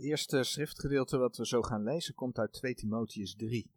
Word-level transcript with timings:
eerste 0.00 0.44
schriftgedeelte 0.44 1.18
wat 1.18 1.36
we 1.36 1.46
zo 1.46 1.62
gaan 1.62 1.82
lezen 1.82 2.14
komt 2.14 2.38
uit 2.38 2.52
2 2.52 2.74
Timotheus 2.74 3.34
3. 3.34 3.70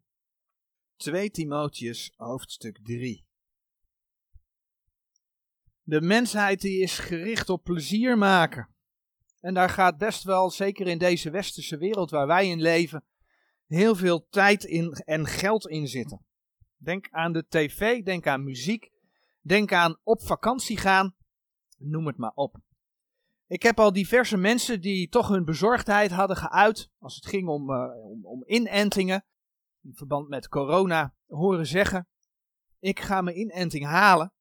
2 0.96 1.30
Timotheus 1.30 2.12
hoofdstuk 2.16 2.78
3. 2.82 3.24
De 5.82 6.00
mensheid 6.00 6.60
die 6.60 6.82
is 6.82 6.98
gericht 6.98 7.48
op 7.48 7.64
plezier 7.64 8.18
maken. 8.18 8.68
En 9.40 9.54
daar 9.54 9.70
gaat 9.70 9.98
best 9.98 10.22
wel, 10.22 10.50
zeker 10.50 10.86
in 10.86 10.98
deze 10.98 11.30
westerse 11.30 11.76
wereld 11.76 12.10
waar 12.10 12.26
wij 12.26 12.48
in 12.48 12.60
leven, 12.60 13.04
heel 13.66 13.94
veel 13.94 14.26
tijd 14.28 14.64
in 14.64 14.92
en 14.92 15.26
geld 15.26 15.66
in 15.68 15.88
zitten. 15.88 16.24
Denk 16.76 17.08
aan 17.10 17.32
de 17.32 17.46
tv, 17.48 18.02
denk 18.02 18.26
aan 18.26 18.44
muziek, 18.44 18.90
denk 19.40 19.72
aan 19.72 20.00
op 20.02 20.22
vakantie 20.22 20.76
gaan, 20.76 21.14
noem 21.76 22.06
het 22.06 22.16
maar 22.16 22.34
op. 22.34 22.56
Ik 23.46 23.62
heb 23.62 23.78
al 23.78 23.92
diverse 23.92 24.36
mensen 24.36 24.80
die 24.80 25.08
toch 25.08 25.28
hun 25.28 25.44
bezorgdheid 25.44 26.10
hadden 26.10 26.36
geuit 26.36 26.90
als 26.98 27.14
het 27.14 27.26
ging 27.26 27.48
om, 27.48 27.70
uh, 27.70 28.04
om, 28.04 28.26
om 28.26 28.42
inentingen 28.46 29.24
in 29.80 29.94
verband 29.94 30.28
met 30.28 30.48
corona 30.48 31.14
horen 31.26 31.66
zeggen: 31.66 32.08
Ik 32.78 33.00
ga 33.00 33.20
mijn 33.20 33.38
inenting 33.38 33.84
halen, 33.84 34.32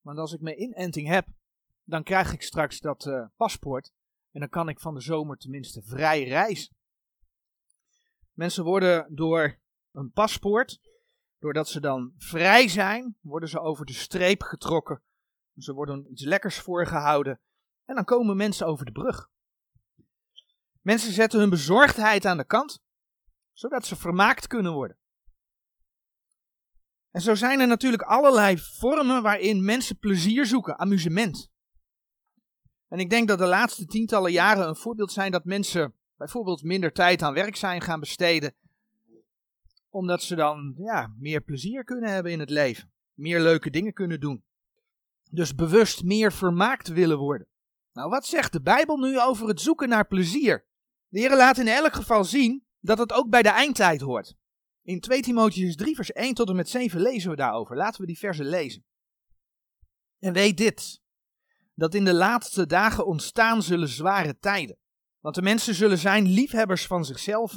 want 0.00 0.18
als 0.18 0.32
ik 0.32 0.40
mijn 0.40 0.62
inenting 0.62 1.08
heb, 1.08 1.26
dan 1.84 2.02
krijg 2.02 2.32
ik 2.32 2.42
straks 2.42 2.80
dat 2.80 3.06
uh, 3.06 3.26
paspoort 3.36 3.92
en 4.30 4.40
dan 4.40 4.48
kan 4.48 4.68
ik 4.68 4.80
van 4.80 4.94
de 4.94 5.00
zomer 5.00 5.36
tenminste 5.36 5.82
vrij 5.82 6.24
reizen. 6.24 6.76
Mensen 8.32 8.64
worden 8.64 9.14
door 9.14 9.60
een 9.92 10.10
paspoort, 10.12 10.80
doordat 11.38 11.68
ze 11.68 11.80
dan 11.80 12.12
vrij 12.16 12.68
zijn, 12.68 13.16
worden 13.20 13.48
ze 13.48 13.60
over 13.60 13.86
de 13.86 13.92
streep 13.92 14.42
getrokken. 14.42 15.02
Ze 15.56 15.72
worden 15.72 16.12
iets 16.12 16.24
lekkers 16.24 16.58
voorgehouden 16.58 17.40
en 17.92 17.98
dan 17.98 18.16
komen 18.16 18.36
mensen 18.36 18.66
over 18.66 18.84
de 18.84 18.92
brug. 18.92 19.30
Mensen 20.80 21.12
zetten 21.12 21.40
hun 21.40 21.50
bezorgdheid 21.50 22.24
aan 22.24 22.36
de 22.36 22.44
kant, 22.44 22.82
zodat 23.52 23.86
ze 23.86 23.96
vermaakt 23.96 24.46
kunnen 24.46 24.72
worden. 24.72 24.96
En 27.10 27.20
zo 27.20 27.34
zijn 27.34 27.60
er 27.60 27.66
natuurlijk 27.66 28.02
allerlei 28.02 28.58
vormen 28.58 29.22
waarin 29.22 29.64
mensen 29.64 29.98
plezier 29.98 30.46
zoeken, 30.46 30.78
amusement. 30.78 31.50
En 32.88 32.98
ik 32.98 33.10
denk 33.10 33.28
dat 33.28 33.38
de 33.38 33.46
laatste 33.46 33.86
tientallen 33.86 34.32
jaren 34.32 34.68
een 34.68 34.76
voorbeeld 34.76 35.12
zijn 35.12 35.32
dat 35.32 35.44
mensen 35.44 35.94
bijvoorbeeld 36.16 36.62
minder 36.62 36.92
tijd 36.92 37.22
aan 37.22 37.34
werk 37.34 37.56
zijn 37.56 37.80
gaan 37.80 38.00
besteden, 38.00 38.54
omdat 39.88 40.22
ze 40.22 40.34
dan 40.34 40.74
ja, 40.76 41.14
meer 41.18 41.40
plezier 41.40 41.84
kunnen 41.84 42.10
hebben 42.10 42.32
in 42.32 42.40
het 42.40 42.50
leven, 42.50 42.92
meer 43.14 43.40
leuke 43.40 43.70
dingen 43.70 43.92
kunnen 43.92 44.20
doen. 44.20 44.44
Dus 45.30 45.54
bewust 45.54 46.04
meer 46.04 46.32
vermaakt 46.32 46.88
willen 46.88 47.18
worden. 47.18 47.50
Nou, 47.92 48.08
wat 48.08 48.26
zegt 48.26 48.52
de 48.52 48.62
Bijbel 48.62 48.96
nu 48.96 49.20
over 49.20 49.48
het 49.48 49.60
zoeken 49.60 49.88
naar 49.88 50.06
plezier? 50.06 50.66
De 51.08 51.18
Heer 51.18 51.36
laat 51.36 51.58
in 51.58 51.68
elk 51.68 51.94
geval 51.94 52.24
zien 52.24 52.66
dat 52.80 52.98
het 52.98 53.12
ook 53.12 53.30
bij 53.30 53.42
de 53.42 53.48
eindtijd 53.48 54.00
hoort. 54.00 54.34
In 54.82 55.00
2 55.00 55.22
Timotheus 55.22 55.76
3 55.76 55.94
vers 55.94 56.12
1 56.12 56.34
tot 56.34 56.48
en 56.48 56.56
met 56.56 56.68
7 56.68 57.00
lezen 57.00 57.30
we 57.30 57.36
daarover. 57.36 57.76
Laten 57.76 58.00
we 58.00 58.06
die 58.06 58.18
versen 58.18 58.46
lezen. 58.46 58.84
En 60.18 60.32
weet 60.32 60.56
dit, 60.56 61.00
dat 61.74 61.94
in 61.94 62.04
de 62.04 62.14
laatste 62.14 62.66
dagen 62.66 63.06
ontstaan 63.06 63.62
zullen 63.62 63.88
zware 63.88 64.38
tijden. 64.38 64.76
Want 65.20 65.34
de 65.34 65.42
mensen 65.42 65.74
zullen 65.74 65.98
zijn 65.98 66.26
liefhebbers 66.26 66.86
van 66.86 67.04
zichzelf, 67.04 67.56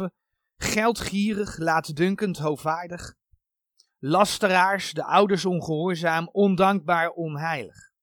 geldgierig, 0.58 1.58
laatdunkend, 1.58 2.38
hoogvaardig, 2.38 3.14
lasteraars, 3.98 4.94
de 4.94 5.04
ouders 5.04 5.46
ongehoorzaam, 5.46 6.30
ondankbaar, 6.32 7.10
onheilig. 7.10 7.94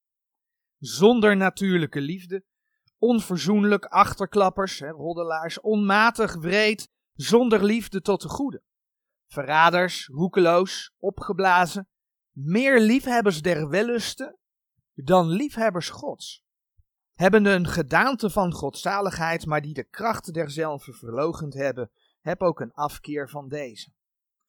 Zonder 0.83 1.36
natuurlijke 1.36 2.00
liefde, 2.00 2.44
onverzoenlijk, 2.98 3.84
achterklappers, 3.84 4.78
hè, 4.78 4.91
roddelaars, 4.91 5.61
onmatig, 5.61 6.34
wreed, 6.34 6.89
zonder 7.12 7.64
liefde 7.64 8.00
tot 8.00 8.22
de 8.22 8.28
goede. 8.28 8.62
Verraders, 9.27 10.06
roekeloos, 10.06 10.92
opgeblazen, 10.98 11.89
meer 12.30 12.80
liefhebbers 12.80 13.42
der 13.42 13.68
wellusten 13.68 14.39
dan 14.95 15.29
liefhebbers 15.29 15.89
Gods. 15.89 16.45
Hebben 17.12 17.45
een 17.45 17.67
gedaante 17.67 18.30
van 18.30 18.52
godzaligheid, 18.52 19.46
maar 19.46 19.62
die 19.62 19.74
de 19.74 19.85
kracht 19.85 20.35
derzelve 20.35 20.92
verlogend 20.92 21.55
hebben, 21.55 21.90
heb 22.20 22.40
ook 22.40 22.61
een 22.61 22.73
afkeer 22.73 23.30
van 23.30 23.48
deze. 23.48 23.92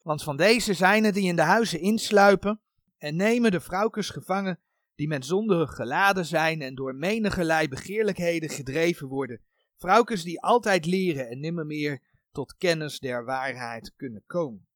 Want 0.02 0.24
van 0.24 0.38
deze 0.38 0.74
zijn 0.74 1.04
het 1.04 1.14
die 1.14 1.28
in 1.28 1.36
de 1.36 1.42
huizen 1.42 1.80
insluipen 1.80 2.62
en 2.98 3.16
nemen 3.16 3.52
de 3.52 3.62
vrouwkes 3.62 4.10
gevangen 4.10 4.60
die 4.96 5.08
met 5.08 5.26
zonde 5.26 5.68
geladen 5.68 6.26
zijn 6.26 6.62
en 6.62 6.76
door 6.76 6.96
menige 6.96 7.68
begeerlijkheden 7.70 8.50
gedreven 8.50 9.08
worden. 9.08 9.42
Vrouwkes 9.78 10.24
die 10.24 10.42
altijd 10.42 10.86
leren 10.86 11.30
en 11.30 11.40
nimmer 11.40 11.66
meer 11.66 12.02
tot 12.32 12.56
kennis 12.58 13.00
der 13.00 13.26
waarheid 13.26 13.94
kunnen 13.96 14.24
komen. 14.26 14.68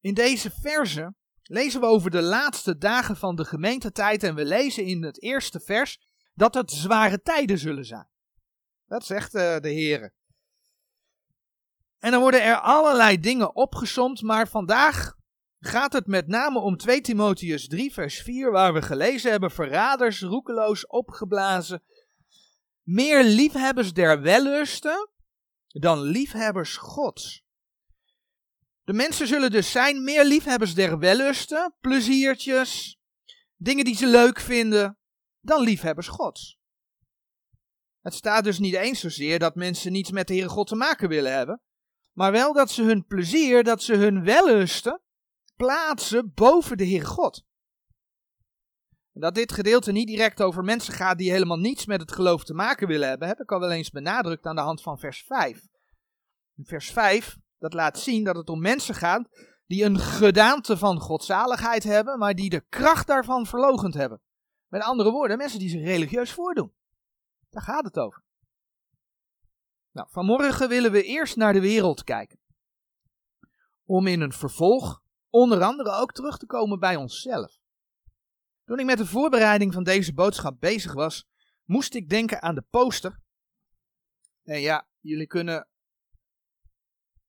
In 0.00 0.14
deze 0.14 0.50
verse 0.50 1.14
lezen 1.42 1.80
we 1.80 1.86
over 1.86 2.10
de 2.10 2.22
laatste 2.22 2.78
dagen 2.78 3.16
van 3.16 3.36
de 3.36 3.44
gemeentetijd 3.44 4.22
en 4.22 4.34
we 4.34 4.44
lezen 4.44 4.84
in 4.84 5.02
het 5.02 5.22
eerste 5.22 5.60
vers 5.60 6.00
dat 6.34 6.54
het 6.54 6.70
zware 6.70 7.22
tijden 7.22 7.58
zullen 7.58 7.84
zijn. 7.84 8.08
Dat 8.86 9.04
zegt 9.04 9.34
uh, 9.34 9.58
de 9.58 9.68
Heer. 9.68 10.14
En 11.98 12.10
dan 12.10 12.20
worden 12.20 12.42
er 12.42 12.60
allerlei 12.60 13.20
dingen 13.20 13.54
opgesomd, 13.54 14.22
maar 14.22 14.48
vandaag 14.48 15.15
gaat 15.66 15.92
het 15.92 16.06
met 16.06 16.26
name 16.26 16.58
om 16.58 16.76
2 16.76 17.00
Timotheus 17.00 17.68
3 17.68 17.92
vers 17.92 18.20
4 18.22 18.50
waar 18.50 18.72
we 18.72 18.82
gelezen 18.82 19.30
hebben, 19.30 19.50
verraders, 19.50 20.20
roekeloos, 20.20 20.86
opgeblazen, 20.86 21.82
meer 22.82 23.24
liefhebbers 23.24 23.92
der 23.92 24.20
wellusten 24.22 25.10
dan 25.66 26.00
liefhebbers 26.00 26.76
gods. 26.76 27.44
De 28.84 28.92
mensen 28.92 29.26
zullen 29.26 29.50
dus 29.50 29.70
zijn 29.70 30.04
meer 30.04 30.24
liefhebbers 30.24 30.74
der 30.74 30.98
wellusten, 30.98 31.74
pleziertjes, 31.80 33.00
dingen 33.56 33.84
die 33.84 33.96
ze 33.96 34.06
leuk 34.06 34.40
vinden, 34.40 34.98
dan 35.40 35.62
liefhebbers 35.62 36.08
gods. 36.08 36.58
Het 38.00 38.14
staat 38.14 38.44
dus 38.44 38.58
niet 38.58 38.74
eens 38.74 39.00
zozeer 39.00 39.38
dat 39.38 39.54
mensen 39.54 39.92
niets 39.92 40.10
met 40.10 40.26
de 40.26 40.34
Heere 40.34 40.48
God 40.48 40.66
te 40.66 40.74
maken 40.74 41.08
willen 41.08 41.32
hebben, 41.32 41.60
maar 42.12 42.32
wel 42.32 42.52
dat 42.52 42.70
ze 42.70 42.82
hun 42.82 43.06
plezier, 43.06 43.64
dat 43.64 43.82
ze 43.82 43.94
hun 43.94 44.24
wellusten 44.24 45.00
plaatsen 45.56 46.32
boven 46.34 46.76
de 46.76 46.86
Heere 46.86 47.04
God. 47.04 47.44
Dat 49.12 49.34
dit 49.34 49.52
gedeelte 49.52 49.92
niet 49.92 50.06
direct 50.06 50.42
over 50.42 50.64
mensen 50.64 50.92
gaat 50.92 51.18
die 51.18 51.30
helemaal 51.30 51.58
niets 51.58 51.86
met 51.86 52.00
het 52.00 52.12
geloof 52.12 52.44
te 52.44 52.54
maken 52.54 52.88
willen 52.88 53.08
hebben, 53.08 53.28
heb 53.28 53.40
ik 53.40 53.52
al 53.52 53.60
wel 53.60 53.70
eens 53.70 53.90
benadrukt 53.90 54.46
aan 54.46 54.54
de 54.54 54.60
hand 54.60 54.82
van 54.82 54.98
vers 54.98 55.24
5. 55.26 55.66
In 56.56 56.64
vers 56.64 56.90
5 56.90 57.36
dat 57.58 57.74
laat 57.74 57.98
zien 57.98 58.24
dat 58.24 58.36
het 58.36 58.48
om 58.48 58.60
mensen 58.60 58.94
gaat 58.94 59.28
die 59.66 59.84
een 59.84 59.98
gedaante 59.98 60.76
van 60.76 61.00
godzaligheid 61.00 61.82
hebben, 61.82 62.18
maar 62.18 62.34
die 62.34 62.50
de 62.50 62.60
kracht 62.68 63.06
daarvan 63.06 63.46
verlogend 63.46 63.94
hebben. 63.94 64.20
Met 64.66 64.82
andere 64.82 65.10
woorden, 65.10 65.36
mensen 65.36 65.58
die 65.58 65.68
zich 65.68 65.82
religieus 65.82 66.32
voordoen. 66.32 66.72
Daar 67.50 67.62
gaat 67.62 67.84
het 67.84 67.98
over. 67.98 68.24
Nou, 69.92 70.08
vanmorgen 70.10 70.68
willen 70.68 70.92
we 70.92 71.02
eerst 71.02 71.36
naar 71.36 71.52
de 71.52 71.60
wereld 71.60 72.04
kijken. 72.04 72.38
Om 73.84 74.06
in 74.06 74.20
een 74.20 74.32
vervolg 74.32 75.02
onder 75.36 75.62
andere 75.62 75.90
ook 75.90 76.12
terug 76.12 76.38
te 76.38 76.46
komen 76.46 76.78
bij 76.78 76.96
onszelf. 76.96 77.58
Toen 78.64 78.78
ik 78.78 78.86
met 78.86 78.98
de 78.98 79.06
voorbereiding 79.06 79.72
van 79.72 79.84
deze 79.84 80.14
boodschap 80.14 80.60
bezig 80.60 80.92
was, 80.92 81.26
moest 81.64 81.94
ik 81.94 82.08
denken 82.08 82.42
aan 82.42 82.54
de 82.54 82.64
poster. 82.70 83.20
En 84.42 84.60
ja, 84.60 84.88
jullie 85.00 85.26
kunnen 85.26 85.68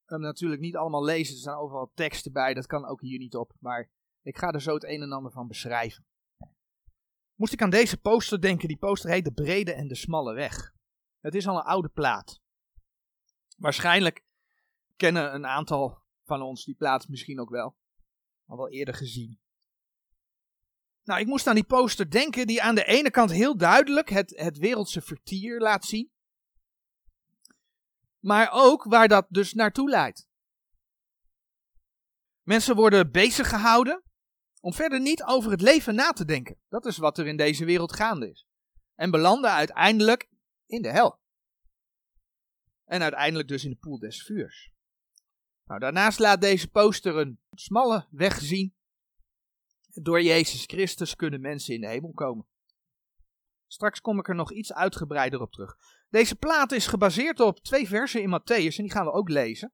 hem 0.06 0.22
natuurlijk 0.22 0.62
niet 0.62 0.76
allemaal 0.76 1.04
lezen. 1.04 1.34
Er 1.34 1.40
staan 1.40 1.58
overal 1.60 1.92
teksten 1.94 2.32
bij, 2.32 2.54
dat 2.54 2.66
kan 2.66 2.86
ook 2.86 3.02
hier 3.02 3.20
niet 3.20 3.36
op. 3.36 3.54
Maar 3.60 3.90
ik 4.22 4.38
ga 4.38 4.52
er 4.52 4.62
zo 4.62 4.74
het 4.74 4.84
een 4.84 5.02
en 5.02 5.12
ander 5.12 5.32
van 5.32 5.48
beschrijven. 5.48 6.06
Moest 7.36 7.54
ik 7.54 7.62
aan 7.62 7.70
deze 7.70 7.98
poster 7.98 8.42
denken. 8.42 8.68
Die 8.68 8.78
poster 8.78 9.10
heet 9.10 9.26
De 9.26 9.34
Brede 9.34 9.74
en 9.74 9.88
de 9.88 9.96
Smalle 9.96 10.34
Weg. 10.34 10.74
Het 11.20 11.36
is 11.36 11.48
al 11.48 11.58
een 11.58 11.64
oude 11.64 11.90
plaat. 11.90 12.40
Waarschijnlijk 13.58 14.26
kennen 14.96 15.34
een 15.34 15.46
aantal 15.46 16.04
van 16.24 16.42
ons 16.42 16.66
die 16.66 16.76
plaat 16.76 17.08
misschien 17.08 17.40
ook 17.40 17.50
wel. 17.50 17.76
Al 18.48 18.58
wel 18.58 18.70
eerder 18.70 18.94
gezien. 18.94 19.40
Nou, 21.04 21.20
ik 21.20 21.28
moest 21.28 21.48
aan 21.48 21.56
die 21.56 21.64
poster 21.64 22.12
denken 22.12 22.48
die 22.48 22.62
aan 22.62 22.76
de 22.76 22.86
ene 22.86 23.12
kant 23.12 23.32
heel 23.32 23.58
duidelijk 23.58 24.10
het, 24.10 24.34
het 24.40 24.58
wereldse 24.58 25.02
vertier 25.02 25.60
laat 25.60 25.86
zien 25.86 26.12
maar 28.28 28.50
ook 28.52 28.84
waar 28.84 29.08
dat 29.08 29.26
dus 29.30 29.54
naartoe 29.54 29.90
leidt. 29.90 30.28
Mensen 32.42 32.76
worden 32.76 33.12
bezig 33.12 33.50
gehouden 33.50 34.04
om 34.60 34.74
verder 34.74 35.02
niet 35.02 35.24
over 35.24 35.52
het 35.52 35.62
leven 35.62 35.96
na 35.96 36.12
te 36.12 36.26
denken. 36.26 36.58
Dat 36.70 36.86
is 36.86 36.98
wat 36.98 37.18
er 37.18 37.28
in 37.28 37.38
deze 37.38 37.66
wereld 37.66 37.94
gaande 37.94 38.30
is. 38.30 38.48
En 38.96 39.12
belanden 39.12 39.52
uiteindelijk 39.52 40.30
in 40.66 40.82
de 40.82 40.92
hel. 40.92 41.20
En 42.86 43.02
uiteindelijk 43.02 43.48
dus 43.48 43.64
in 43.64 43.70
de 43.70 43.78
poel 43.78 44.00
des 44.00 44.24
vuurs. 44.24 44.72
Nou, 45.66 45.80
daarnaast 45.80 46.20
laat 46.20 46.42
deze 46.42 46.68
poster 46.68 47.16
een 47.16 47.40
smalle 47.60 48.08
weg 48.10 48.40
zien. 48.42 48.76
Door 49.94 50.22
Jezus 50.22 50.64
Christus 50.64 51.16
kunnen 51.16 51.42
mensen 51.42 51.74
in 51.74 51.82
de 51.82 51.88
hemel 51.88 52.12
komen. 52.12 52.46
Straks 53.68 54.02
kom 54.02 54.20
ik 54.20 54.28
er 54.28 54.36
nog 54.36 54.52
iets 54.52 54.74
uitgebreider 54.74 55.42
op 55.42 55.52
terug. 55.52 55.78
Deze 56.10 56.36
plaat 56.36 56.72
is 56.72 56.88
gebaseerd 56.88 57.40
op 57.40 57.60
twee 57.60 57.88
versen 57.88 58.22
in 58.22 58.40
Matthäus 58.40 58.76
en 58.76 58.84
die 58.84 58.92
gaan 58.92 59.06
we 59.06 59.12
ook 59.12 59.30
lezen. 59.30 59.74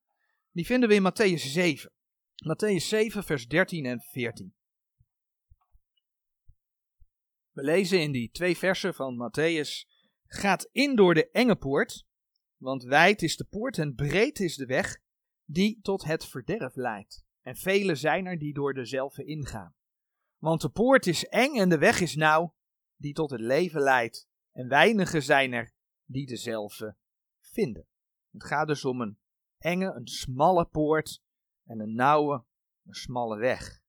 Die 0.51 0.65
vinden 0.65 0.89
we 0.89 0.95
in 0.95 1.11
Matthäus 1.11 1.51
7. 1.51 1.91
Matthäus 2.35 2.87
7, 2.87 3.23
vers 3.23 3.47
13 3.47 3.85
en 3.85 4.01
14. 4.01 4.53
We 7.51 7.63
lezen 7.63 8.01
in 8.01 8.11
die 8.11 8.31
twee 8.31 8.57
versen 8.57 8.93
van 8.93 9.15
Matthäus: 9.15 9.87
Gaat 10.25 10.69
in 10.71 10.95
door 10.95 11.13
de 11.13 11.29
enge 11.29 11.55
poort, 11.55 12.05
want 12.57 12.83
wijd 12.83 13.21
is 13.21 13.37
de 13.37 13.45
poort 13.45 13.77
en 13.77 13.95
breed 13.95 14.39
is 14.39 14.55
de 14.55 14.65
weg 14.65 15.01
die 15.45 15.79
tot 15.81 16.03
het 16.03 16.25
verderf 16.25 16.75
leidt. 16.75 17.25
En 17.43 17.55
vele 17.55 17.95
zijn 17.95 18.25
er 18.25 18.37
die 18.37 18.53
door 18.53 18.73
dezelfde 18.73 19.23
ingaan. 19.23 19.75
Want 20.37 20.61
de 20.61 20.69
poort 20.69 21.07
is 21.07 21.25
eng 21.25 21.55
en 21.55 21.69
de 21.69 21.77
weg 21.77 21.99
is 21.99 22.15
nauw, 22.15 22.55
die 22.95 23.13
tot 23.13 23.29
het 23.29 23.39
leven 23.39 23.81
leidt. 23.81 24.27
En 24.51 24.67
weinigen 24.67 25.23
zijn 25.23 25.53
er 25.53 25.73
die 26.05 26.25
dezelfde 26.25 26.97
vinden. 27.39 27.87
Het 28.31 28.43
gaat 28.43 28.67
dus 28.67 28.85
om 28.85 29.01
een 29.01 29.19
enge, 29.57 29.93
een 29.93 30.07
smalle 30.07 30.65
poort 30.65 31.21
en 31.63 31.79
een 31.79 31.95
nauwe, 31.95 32.45
een 32.85 32.93
smalle 32.93 33.37
weg. 33.37 33.81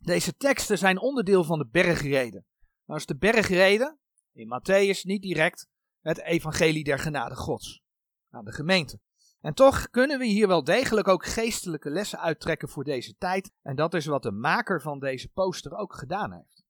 Deze 0.00 0.36
teksten 0.36 0.78
zijn 0.78 0.98
onderdeel 0.98 1.44
van 1.44 1.58
de 1.58 1.66
bergreden. 1.66 2.46
Nou 2.84 2.98
is 3.00 3.06
de 3.06 3.16
bergreden, 3.16 3.98
in 4.32 4.46
Matthäus 4.46 5.00
niet 5.02 5.22
direct, 5.22 5.68
het 6.00 6.20
evangelie 6.20 6.84
der 6.84 6.98
genade 6.98 7.34
gods 7.34 7.82
aan 8.30 8.44
de 8.44 8.52
gemeente. 8.52 9.00
En 9.42 9.54
toch 9.54 9.90
kunnen 9.90 10.18
we 10.18 10.24
hier 10.24 10.48
wel 10.48 10.64
degelijk 10.64 11.08
ook 11.08 11.26
geestelijke 11.26 11.90
lessen 11.90 12.20
uittrekken 12.20 12.68
voor 12.68 12.84
deze 12.84 13.16
tijd. 13.16 13.50
En 13.62 13.76
dat 13.76 13.94
is 13.94 14.06
wat 14.06 14.22
de 14.22 14.32
maker 14.32 14.80
van 14.80 14.98
deze 14.98 15.28
poster 15.28 15.76
ook 15.76 15.94
gedaan 15.94 16.32
heeft. 16.32 16.64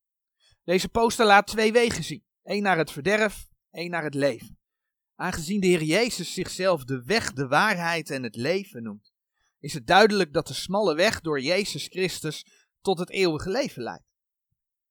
Deze 0.64 0.88
poster 0.88 1.26
laat 1.26 1.46
twee 1.46 1.72
wegen 1.72 2.04
zien. 2.04 2.24
één 2.42 2.62
naar 2.62 2.78
het 2.78 2.90
verderf, 2.90 3.46
één 3.70 3.90
naar 3.90 4.04
het 4.04 4.14
leven. 4.14 4.58
Aangezien 5.14 5.60
de 5.60 5.66
Heer 5.66 5.82
Jezus 5.82 6.34
zichzelf 6.34 6.84
de 6.84 7.02
weg, 7.04 7.32
de 7.32 7.46
waarheid 7.46 8.10
en 8.10 8.22
het 8.22 8.36
leven 8.36 8.82
noemt, 8.82 9.12
is 9.58 9.74
het 9.74 9.86
duidelijk 9.86 10.32
dat 10.32 10.46
de 10.46 10.54
smalle 10.54 10.94
weg 10.94 11.20
door 11.20 11.40
Jezus 11.40 11.86
Christus 11.86 12.46
tot 12.80 12.98
het 12.98 13.10
eeuwige 13.10 13.50
leven 13.50 13.82
leidt. 13.82 14.12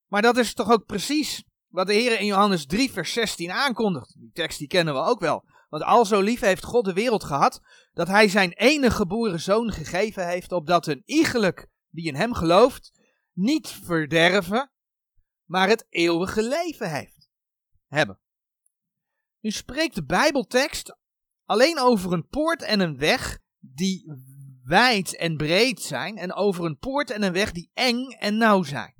Maar 0.08 0.22
dat 0.22 0.38
is 0.38 0.54
toch 0.54 0.72
ook 0.72 0.86
precies 0.86 1.44
wat 1.68 1.88
de 1.88 1.94
Heer 1.94 2.20
in 2.20 2.26
Johannes 2.26 2.66
3, 2.66 2.92
vers 2.92 3.14
16 3.14 3.52
aankondigt. 3.52 4.20
Die 4.20 4.32
tekst 4.34 4.58
die 4.58 4.68
kennen 4.68 4.94
we 4.94 5.00
ook 5.00 5.20
wel. 5.20 5.46
Want 5.72 5.84
al 5.84 6.06
zo 6.06 6.22
lief 6.22 6.40
heeft 6.40 6.64
God 6.64 6.86
de 6.86 6.94
wereld 6.94 7.24
gehad, 7.24 7.62
dat 7.94 8.08
hij 8.08 8.28
zijn 8.28 8.52
enige 8.52 8.96
geboren 8.96 9.40
zoon 9.40 9.72
gegeven 9.72 10.28
heeft, 10.28 10.52
opdat 10.52 10.88
een 10.88 11.02
iegelijk 11.06 11.70
die 11.90 12.06
in 12.06 12.16
hem 12.16 12.34
gelooft, 12.34 12.92
niet 13.34 13.68
verderven, 13.68 14.72
maar 15.46 15.68
het 15.68 15.86
eeuwige 15.90 16.44
leven 16.44 16.90
heeft. 16.90 17.30
Hebben. 17.88 18.20
Nu 19.40 19.52
spreekt 19.52 19.96
de 19.96 20.06
Bijbeltekst 20.06 20.98
alleen 21.46 21.80
over 21.80 22.14
een 22.14 22.28
poort 22.28 22.62
en 22.62 22.80
een 22.80 22.98
weg 22.98 23.40
die 23.60 24.14
wijd 24.64 25.16
en 25.16 25.38
breed 25.38 25.82
zijn, 25.82 26.18
en 26.18 26.34
over 26.34 26.66
een 26.66 26.78
poort 26.78 27.10
en 27.10 27.24
een 27.24 27.34
weg 27.34 27.52
die 27.52 27.72
eng 27.74 28.10
en 28.10 28.38
nauw 28.38 28.64
zijn. 28.64 28.96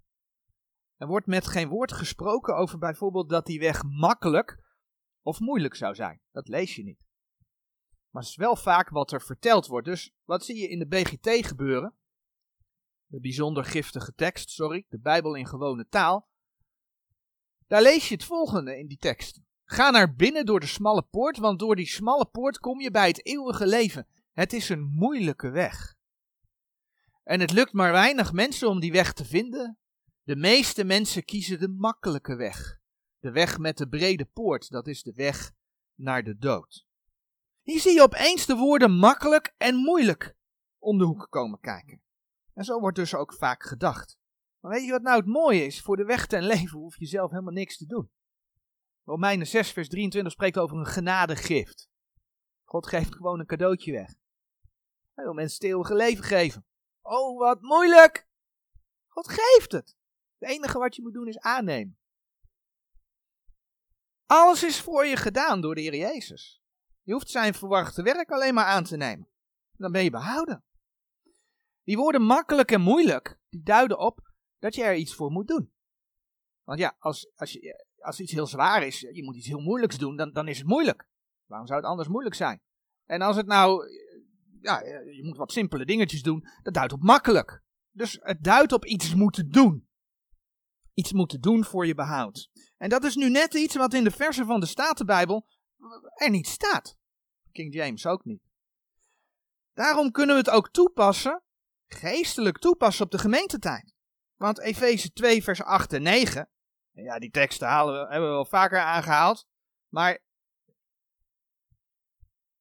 Er 0.98 1.08
wordt 1.08 1.28
met 1.28 1.48
geen 1.48 1.68
woord 1.68 1.92
gesproken 1.92 2.56
over 2.56 2.78
bijvoorbeeld 2.78 3.30
dat 3.30 3.46
die 3.46 3.60
weg 3.60 3.84
makkelijk 3.84 4.61
of 5.22 5.40
moeilijk 5.40 5.76
zou 5.76 5.96
zijn. 5.96 6.22
Dat 6.32 6.48
lees 6.48 6.76
je 6.76 6.84
niet. 6.84 7.04
Maar 8.10 8.22
het 8.22 8.32
is 8.32 8.38
wel 8.38 8.56
vaak 8.56 8.90
wat 8.90 9.12
er 9.12 9.22
verteld 9.22 9.68
wordt. 9.68 9.88
Dus 9.88 10.12
wat 10.26 10.46
zie 10.46 10.58
je 10.58 10.68
in 10.68 10.80
de 10.80 10.88
BGT 10.88 11.48
gebeuren? 11.48 11.96
De 13.06 13.20
bijzonder 13.20 13.66
giftige 13.66 14.14
tekst, 14.16 14.50
sorry, 14.50 14.86
de 14.90 15.00
Bijbel 15.00 15.36
in 15.36 15.48
gewone 15.48 15.88
taal. 15.88 16.30
Daar 17.68 17.82
lees 17.82 18.08
je 18.08 18.14
het 18.14 18.24
volgende 18.24 18.78
in 18.78 18.88
die 18.88 18.98
tekst. 18.98 19.40
Ga 19.64 19.90
naar 19.90 20.16
binnen 20.16 20.46
door 20.46 20.60
de 20.60 20.66
smalle 20.66 21.04
poort, 21.04 21.38
want 21.38 21.60
door 21.60 21.76
die 21.76 21.88
smalle 21.88 22.26
poort 22.26 22.60
kom 22.60 22.82
je 22.82 22.92
bij 22.92 23.08
het 23.08 23.26
eeuwige 23.26 23.68
leven. 23.68 24.08
Het 24.32 24.54
is 24.54 24.70
een 24.70 24.84
moeilijke 24.84 25.50
weg. 25.50 25.96
En 27.24 27.40
het 27.40 27.52
lukt 27.52 27.74
maar 27.74 27.92
weinig 27.92 28.34
mensen 28.34 28.70
om 28.70 28.80
die 28.80 28.92
weg 28.92 29.14
te 29.14 29.26
vinden. 29.26 29.78
De 30.24 30.36
meeste 30.36 30.84
mensen 30.84 31.24
kiezen 31.24 31.60
de 31.60 31.68
makkelijke 31.68 32.36
weg. 32.36 32.81
De 33.22 33.32
weg 33.32 33.58
met 33.58 33.78
de 33.78 33.88
brede 33.88 34.26
poort, 34.26 34.70
dat 34.70 34.88
is 34.88 35.04
de 35.04 35.14
weg 35.14 35.52
naar 35.96 36.24
de 36.24 36.38
dood. 36.38 36.86
Hier 37.62 37.80
zie 37.80 37.94
je 37.94 38.02
opeens 38.02 38.46
de 38.46 38.56
woorden 38.56 38.92
makkelijk 38.92 39.54
en 39.58 39.76
moeilijk 39.76 40.36
om 40.80 40.98
de 40.98 41.04
hoek 41.04 41.28
komen 41.30 41.60
kijken. 41.60 42.02
En 42.54 42.64
zo 42.64 42.80
wordt 42.80 42.98
dus 42.98 43.16
ook 43.16 43.34
vaak 43.34 43.64
gedacht. 43.64 44.20
Maar 44.60 44.72
weet 44.72 44.86
je 44.86 44.92
wat 44.92 45.02
nou 45.02 45.18
het 45.18 45.26
mooie 45.26 45.66
is? 45.66 45.82
Voor 45.82 45.98
de 45.98 46.06
weg 46.06 46.28
ten 46.28 46.44
leven 46.44 46.80
hoef 46.80 46.98
je 46.98 47.06
zelf 47.06 47.30
helemaal 47.30 47.54
niks 47.54 47.78
te 47.78 47.86
doen. 47.86 48.12
Romeinen 49.04 49.48
6 49.48 49.72
vers 49.72 49.90
23 49.90 50.32
spreekt 50.32 50.58
over 50.58 50.78
een 50.78 50.86
genadegift. 50.86 51.90
God 52.64 52.88
geeft 52.88 53.16
gewoon 53.16 53.40
een 53.40 53.46
cadeautje 53.46 53.92
weg. 53.92 54.16
Hij 55.14 55.24
wil 55.24 55.34
mensen 55.34 55.56
het 55.56 55.68
eeuwige 55.68 55.96
leven 55.96 56.24
geven. 56.24 56.66
Oh, 57.02 57.40
wat 57.40 57.62
moeilijk! 57.62 58.28
God 59.08 59.28
geeft 59.28 59.72
het. 59.72 59.96
Het 60.38 60.50
enige 60.50 60.80
wat 60.80 60.96
je 60.96 61.02
moet 61.02 61.14
doen 61.14 61.28
is 61.28 61.40
aannemen. 61.40 62.01
Alles 64.32 64.64
is 64.64 64.82
voor 64.82 65.06
je 65.06 65.16
gedaan 65.16 65.62
door 65.62 65.76
de 65.76 65.82
Heer 65.82 65.96
Jezus. 65.96 66.62
Je 67.02 67.14
hoeft 67.14 67.30
zijn 67.30 67.54
verwachte 67.54 68.04
werk 68.04 68.32
alleen 68.32 68.54
maar 68.54 68.66
aan 68.66 68.84
te 68.84 68.98
nemen. 68.98 69.28
Dan 69.78 69.92
ben 69.92 70.04
je 70.04 70.10
behouden. 70.10 70.64
Die 71.84 71.98
woorden 71.98 72.22
makkelijk 72.22 72.72
en 72.72 72.82
moeilijk, 72.82 73.40
die 73.50 73.64
duiden 73.64 74.00
op 74.00 74.34
dat 74.60 74.76
je 74.76 74.84
er 74.84 74.96
iets 74.96 75.16
voor 75.16 75.32
moet 75.32 75.48
doen. 75.48 75.74
Want 76.64 76.80
ja, 76.80 76.96
als, 77.00 77.32
als, 77.36 77.52
je, 77.52 77.86
als 77.98 78.20
iets 78.20 78.32
heel 78.32 78.48
zwaar 78.48 78.84
is, 78.84 79.00
je 79.00 79.24
moet 79.24 79.36
iets 79.36 79.48
heel 79.48 79.62
moeilijks 79.62 79.98
doen, 79.98 80.16
dan, 80.16 80.32
dan 80.32 80.48
is 80.48 80.58
het 80.58 80.68
moeilijk. 80.68 81.08
Waarom 81.46 81.68
zou 81.68 81.80
het 81.80 81.90
anders 81.90 82.08
moeilijk 82.08 82.36
zijn? 82.36 82.62
En 83.06 83.22
als 83.22 83.36
het 83.36 83.46
nou, 83.46 83.90
ja, 84.62 84.80
je 85.06 85.22
moet 85.24 85.38
wat 85.38 85.52
simpele 85.52 85.86
dingetjes 85.86 86.22
doen, 86.22 86.48
dat 86.64 86.74
duidt 86.74 86.94
op 86.94 87.04
makkelijk. 87.04 87.64
Dus 87.92 88.18
het 88.22 88.44
duidt 88.44 88.72
op 88.72 88.86
iets 88.86 89.16
moeten 89.16 89.50
doen 89.50 89.90
iets 90.94 91.14
moeten 91.14 91.42
doen 91.42 91.64
voor 91.64 91.86
je 91.86 91.96
behoud. 91.96 92.50
En 92.82 92.90
dat 92.90 93.04
is 93.04 93.16
nu 93.16 93.30
net 93.30 93.54
iets 93.54 93.76
wat 93.76 93.94
in 93.94 94.04
de 94.04 94.12
versen 94.12 94.46
van 94.46 94.60
de 94.60 94.66
Statenbijbel 94.66 95.48
er 96.14 96.30
niet 96.30 96.48
staat. 96.48 96.98
King 97.52 97.74
James 97.74 98.06
ook 98.06 98.26
niet. 98.26 98.50
Daarom 99.74 100.12
kunnen 100.12 100.36
we 100.36 100.42
het 100.42 100.50
ook 100.50 100.70
toepassen, 100.70 101.44
geestelijk 101.88 102.58
toepassen 102.58 103.06
op 103.06 103.12
de 103.12 103.18
gemeentetijd. 103.18 103.94
Want 104.36 104.60
Efeze 104.60 105.12
2 105.12 105.44
vers 105.44 105.64
8 105.64 105.94
en 105.94 106.02
9, 106.02 106.50
ja 106.92 107.20
die 107.20 107.30
teksten 107.30 107.68
halen 107.68 107.94
we, 107.94 108.00
hebben 108.00 108.30
we 108.30 108.36
wel 108.36 108.46
vaker 108.46 108.80
aangehaald, 108.80 109.46
maar 109.88 110.20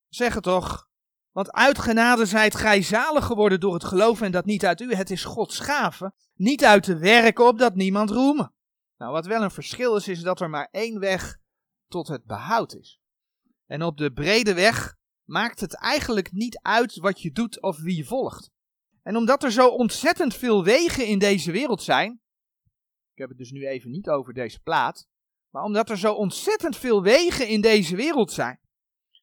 zeggen 0.08 0.42
toch, 0.42 0.88
want 1.30 1.52
uit 1.52 1.78
genade 1.78 2.26
zijt 2.26 2.54
gij 2.54 2.82
zalig 2.82 3.24
geworden 3.24 3.60
door 3.60 3.74
het 3.74 3.84
geloof 3.84 4.20
en 4.20 4.32
dat 4.32 4.44
niet 4.44 4.66
uit 4.66 4.80
u, 4.80 4.94
het 4.94 5.10
is 5.10 5.24
Gods 5.24 5.58
gave, 5.58 6.12
niet 6.34 6.64
uit 6.64 6.84
de 6.84 6.98
werken 6.98 7.46
op 7.46 7.58
dat 7.58 7.74
niemand 7.74 8.10
roemen. 8.10 8.54
Nou, 9.00 9.12
wat 9.12 9.26
wel 9.26 9.42
een 9.42 9.50
verschil 9.50 9.96
is, 9.96 10.08
is 10.08 10.22
dat 10.22 10.40
er 10.40 10.50
maar 10.50 10.68
één 10.70 10.98
weg 10.98 11.38
tot 11.88 12.08
het 12.08 12.24
behoud 12.24 12.74
is. 12.74 13.00
En 13.66 13.82
op 13.82 13.96
de 13.96 14.12
brede 14.12 14.54
weg 14.54 14.96
maakt 15.24 15.60
het 15.60 15.74
eigenlijk 15.74 16.32
niet 16.32 16.58
uit 16.62 16.96
wat 16.96 17.20
je 17.20 17.32
doet 17.32 17.62
of 17.62 17.78
wie 17.78 17.96
je 17.96 18.04
volgt. 18.04 18.50
En 19.02 19.16
omdat 19.16 19.42
er 19.42 19.52
zo 19.52 19.68
ontzettend 19.68 20.34
veel 20.34 20.64
wegen 20.64 21.06
in 21.06 21.18
deze 21.18 21.52
wereld 21.52 21.82
zijn, 21.82 22.20
ik 23.12 23.18
heb 23.18 23.28
het 23.28 23.38
dus 23.38 23.50
nu 23.50 23.66
even 23.66 23.90
niet 23.90 24.08
over 24.08 24.34
deze 24.34 24.60
plaat, 24.60 25.06
maar 25.50 25.62
omdat 25.62 25.90
er 25.90 25.98
zo 25.98 26.14
ontzettend 26.14 26.76
veel 26.76 27.02
wegen 27.02 27.48
in 27.48 27.60
deze 27.60 27.96
wereld 27.96 28.32
zijn, 28.32 28.60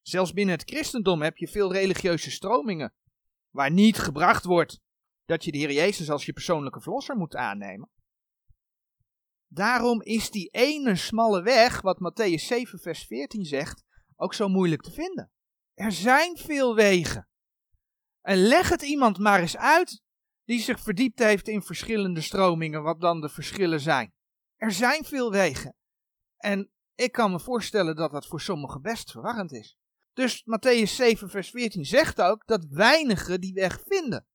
Zelfs 0.01 0.33
binnen 0.33 0.55
het 0.55 0.69
christendom 0.69 1.21
heb 1.21 1.37
je 1.37 1.47
veel 1.47 1.73
religieuze 1.73 2.31
stromingen 2.31 2.93
waar 3.49 3.71
niet 3.71 3.97
gebracht 3.97 4.45
wordt 4.45 4.79
dat 5.25 5.43
je 5.43 5.51
de 5.51 5.57
Heer 5.57 5.71
Jezus 5.71 6.09
als 6.09 6.25
je 6.25 6.33
persoonlijke 6.33 6.81
verlosser 6.81 7.15
moet 7.15 7.35
aannemen. 7.35 7.89
Daarom 9.47 10.01
is 10.01 10.31
die 10.31 10.49
ene 10.49 10.95
smalle 10.95 11.41
weg, 11.41 11.81
wat 11.81 11.99
Matthäus 11.99 12.45
7, 12.45 12.79
vers 12.79 13.05
14 13.05 13.45
zegt, 13.45 13.83
ook 14.15 14.33
zo 14.33 14.47
moeilijk 14.47 14.81
te 14.81 14.91
vinden. 14.91 15.31
Er 15.73 15.91
zijn 15.91 16.37
veel 16.37 16.75
wegen. 16.75 17.27
En 18.21 18.37
leg 18.37 18.69
het 18.69 18.81
iemand 18.81 19.17
maar 19.17 19.39
eens 19.39 19.57
uit 19.57 20.01
die 20.43 20.61
zich 20.61 20.79
verdiept 20.79 21.19
heeft 21.19 21.47
in 21.47 21.61
verschillende 21.61 22.21
stromingen, 22.21 22.83
wat 22.83 23.01
dan 23.01 23.21
de 23.21 23.29
verschillen 23.29 23.79
zijn. 23.79 24.13
Er 24.55 24.71
zijn 24.71 25.05
veel 25.05 25.31
wegen. 25.31 25.75
En 26.37 26.71
ik 26.95 27.11
kan 27.11 27.31
me 27.31 27.39
voorstellen 27.39 27.95
dat 27.95 28.11
dat 28.11 28.27
voor 28.27 28.41
sommigen 28.41 28.81
best 28.81 29.11
verwarrend 29.11 29.51
is. 29.51 29.77
Dus 30.13 30.43
Matthäus 30.43 30.91
7, 30.95 31.29
vers 31.29 31.49
14 31.49 31.85
zegt 31.85 32.21
ook 32.21 32.45
dat 32.45 32.65
weinigen 32.69 33.41
die 33.41 33.53
weg 33.53 33.81
vinden. 33.85 34.27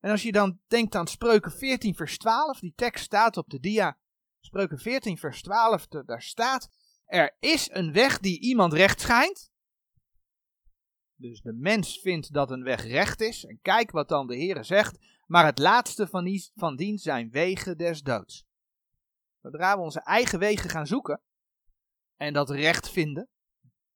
En 0.00 0.10
als 0.10 0.22
je 0.22 0.32
dan 0.32 0.60
denkt 0.66 0.94
aan 0.94 1.06
Spreuken 1.06 1.52
14, 1.52 1.94
vers 1.94 2.18
12, 2.18 2.58
die 2.58 2.72
tekst 2.76 3.04
staat 3.04 3.36
op 3.36 3.48
de 3.48 3.60
dia. 3.60 3.98
Spreuken 4.44 4.78
14, 4.78 5.18
vers 5.18 5.42
12, 5.42 5.86
daar 5.86 6.22
staat: 6.22 6.70
Er 7.04 7.36
is 7.40 7.70
een 7.70 7.92
weg 7.92 8.18
die 8.18 8.40
iemand 8.40 8.72
recht 8.72 9.00
schijnt. 9.00 9.50
Dus 11.14 11.40
de 11.40 11.52
mens 11.52 12.00
vindt 12.00 12.32
dat 12.32 12.50
een 12.50 12.62
weg 12.62 12.84
recht 12.84 13.20
is. 13.20 13.44
En 13.44 13.58
kijk 13.62 13.90
wat 13.90 14.08
dan 14.08 14.26
de 14.26 14.36
Heer 14.36 14.64
zegt. 14.64 14.98
Maar 15.26 15.44
het 15.44 15.58
laatste 15.58 16.06
van, 16.06 16.24
die, 16.24 16.50
van 16.54 16.76
dien 16.76 16.98
zijn 16.98 17.30
wegen 17.30 17.78
des 17.78 18.02
doods. 18.02 18.46
Zodra 19.40 19.76
we 19.76 19.82
onze 19.82 20.00
eigen 20.00 20.38
wegen 20.38 20.70
gaan 20.70 20.86
zoeken 20.86 21.20
en 22.16 22.32
dat 22.32 22.50
recht 22.50 22.90
vinden, 22.90 23.28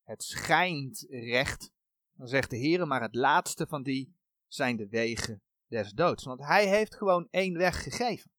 het 0.03 0.23
schijnt 0.23 1.07
recht, 1.09 1.73
dan 2.12 2.26
zegt 2.29 2.50
de 2.50 2.57
Heer, 2.57 2.87
maar 2.87 3.03
het 3.03 3.15
laatste 3.15 3.67
van 3.67 3.83
die 3.83 4.17
zijn 4.47 4.76
de 4.76 4.88
wegen 4.88 5.43
des 5.67 5.93
doods. 5.93 6.25
Want 6.25 6.41
hij 6.41 6.69
heeft 6.69 6.97
gewoon 6.97 7.29
één 7.31 7.57
weg 7.57 7.83
gegeven. 7.83 8.31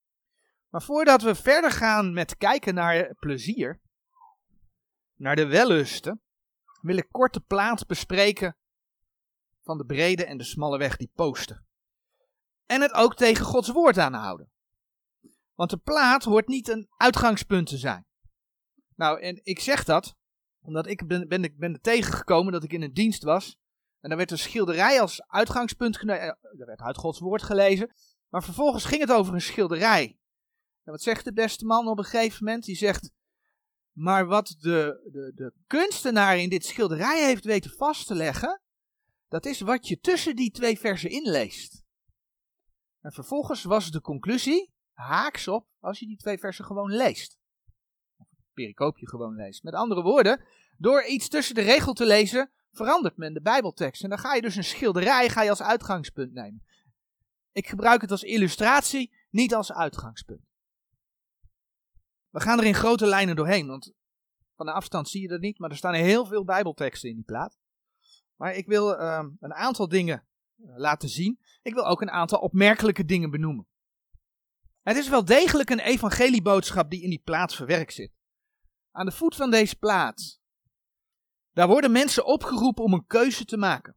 Maar 0.69 0.81
voordat 0.81 1.21
we 1.21 1.35
verder 1.35 1.71
gaan 1.71 2.13
met 2.13 2.37
kijken 2.37 2.73
naar 2.73 3.15
plezier, 3.15 3.81
naar 5.15 5.35
de 5.35 5.45
wellusten, 5.45 6.21
wil 6.81 6.97
ik 6.97 7.07
kort 7.11 7.33
de 7.33 7.39
plaats 7.39 7.85
bespreken 7.85 8.57
van 9.63 9.77
de 9.77 9.85
brede 9.85 10.25
en 10.25 10.37
de 10.37 10.43
smalle 10.43 10.77
weg 10.77 10.97
die 10.97 11.11
posten. 11.13 11.65
En 12.65 12.81
het 12.81 12.93
ook 12.93 13.15
tegen 13.15 13.45
Gods 13.45 13.69
woord 13.69 13.97
aanhouden. 13.97 14.51
Want 15.53 15.69
de 15.69 15.77
plaat 15.77 16.23
hoort 16.23 16.47
niet 16.47 16.67
een 16.67 16.87
uitgangspunt 16.97 17.67
te 17.67 17.77
zijn. 17.77 18.05
Nou, 18.95 19.21
en 19.21 19.39
ik 19.43 19.59
zeg 19.59 19.83
dat 19.83 20.15
omdat 20.67 20.87
ik 20.87 21.07
ben, 21.07 21.27
ben, 21.27 21.53
ben 21.57 21.81
tegengekomen 21.81 22.51
dat 22.51 22.63
ik 22.63 22.73
in 22.73 22.81
een 22.81 22.93
dienst 22.93 23.23
was. 23.23 23.57
En 23.99 24.09
daar 24.09 24.17
werd 24.17 24.31
een 24.31 24.37
schilderij 24.37 25.01
als 25.01 25.21
uitgangspunt 25.27 25.97
genomen. 25.97 26.21
Er 26.21 26.37
eh, 26.59 26.65
werd 26.65 26.81
uit 26.81 26.97
Gods 26.97 27.19
woord 27.19 27.43
gelezen. 27.43 27.91
Maar 28.29 28.43
vervolgens 28.43 28.85
ging 28.85 29.01
het 29.01 29.11
over 29.11 29.33
een 29.33 29.41
schilderij. 29.41 30.17
En 30.87 30.93
wat 30.93 31.01
zegt 31.01 31.25
de 31.25 31.33
beste 31.33 31.65
man 31.65 31.87
op 31.87 31.97
een 31.97 32.03
gegeven 32.03 32.45
moment? 32.45 32.63
Die 32.63 32.75
zegt. 32.75 33.11
Maar 33.91 34.25
wat 34.25 34.55
de, 34.59 35.09
de, 35.11 35.31
de 35.35 35.53
kunstenaar 35.67 36.37
in 36.37 36.49
dit 36.49 36.65
schilderij 36.65 37.25
heeft 37.25 37.43
weten 37.43 37.71
vast 37.71 38.07
te 38.07 38.15
leggen. 38.15 38.61
Dat 39.27 39.45
is 39.45 39.59
wat 39.59 39.87
je 39.87 39.99
tussen 39.99 40.35
die 40.35 40.51
twee 40.51 40.79
versen 40.79 41.09
inleest. 41.09 41.83
En 43.01 43.11
vervolgens 43.11 43.63
was 43.63 43.91
de 43.91 44.01
conclusie 44.01 44.73
haaks 44.91 45.47
op 45.47 45.67
als 45.79 45.99
je 45.99 46.05
die 46.05 46.17
twee 46.17 46.37
versen 46.37 46.65
gewoon 46.65 46.91
leest. 46.91 47.37
Of 48.17 48.29
het 48.29 48.39
pericoopje 48.53 49.07
gewoon 49.07 49.35
leest. 49.35 49.63
Met 49.63 49.73
andere 49.73 50.01
woorden, 50.01 50.45
door 50.77 51.03
iets 51.03 51.27
tussen 51.27 51.55
de 51.55 51.61
regel 51.61 51.93
te 51.93 52.05
lezen, 52.05 52.51
verandert 52.71 53.17
men 53.17 53.33
de 53.33 53.41
Bijbeltekst. 53.41 54.03
En 54.03 54.09
dan 54.09 54.19
ga 54.19 54.33
je 54.33 54.41
dus 54.41 54.55
een 54.55 54.63
schilderij 54.63 55.29
ga 55.29 55.41
je 55.41 55.49
als 55.49 55.61
uitgangspunt 55.61 56.33
nemen. 56.33 56.63
Ik 57.51 57.67
gebruik 57.67 58.01
het 58.01 58.11
als 58.11 58.23
illustratie, 58.23 59.13
niet 59.29 59.53
als 59.53 59.71
uitgangspunt. 59.71 60.46
We 62.29 62.39
gaan 62.39 62.59
er 62.59 62.65
in 62.65 62.73
grote 62.73 63.05
lijnen 63.05 63.35
doorheen, 63.35 63.67
want 63.67 63.93
van 64.55 64.65
de 64.65 64.71
afstand 64.71 65.09
zie 65.09 65.21
je 65.21 65.27
dat 65.27 65.39
niet, 65.39 65.59
maar 65.59 65.69
er 65.69 65.77
staan 65.77 65.93
heel 65.93 66.25
veel 66.25 66.43
Bijbelteksten 66.43 67.09
in 67.09 67.15
die 67.15 67.25
plaat. 67.25 67.57
Maar 68.35 68.55
ik 68.55 68.67
wil 68.67 68.99
uh, 68.99 69.25
een 69.39 69.53
aantal 69.53 69.87
dingen 69.87 70.27
eh, 70.57 70.77
laten 70.77 71.09
zien. 71.09 71.39
Ik 71.61 71.73
wil 71.73 71.85
ook 71.85 72.01
een 72.01 72.11
aantal 72.11 72.39
opmerkelijke 72.39 73.05
dingen 73.05 73.31
benoemen. 73.31 73.67
Het 74.81 74.97
is 74.97 75.09
wel 75.09 75.25
degelijk 75.25 75.69
een 75.69 75.79
evangelieboodschap 75.79 76.89
die 76.89 77.01
in 77.01 77.09
die 77.09 77.21
plaats 77.23 77.55
verwerkt 77.55 77.93
zit. 77.93 78.11
Aan 78.91 79.05
de 79.05 79.11
voet 79.11 79.35
van 79.35 79.51
deze 79.51 79.75
plaats. 79.75 80.39
Daar 81.51 81.67
worden 81.67 81.91
mensen 81.91 82.25
opgeroepen 82.25 82.83
om 82.83 82.93
een 82.93 83.05
keuze 83.05 83.45
te 83.45 83.57
maken. 83.57 83.95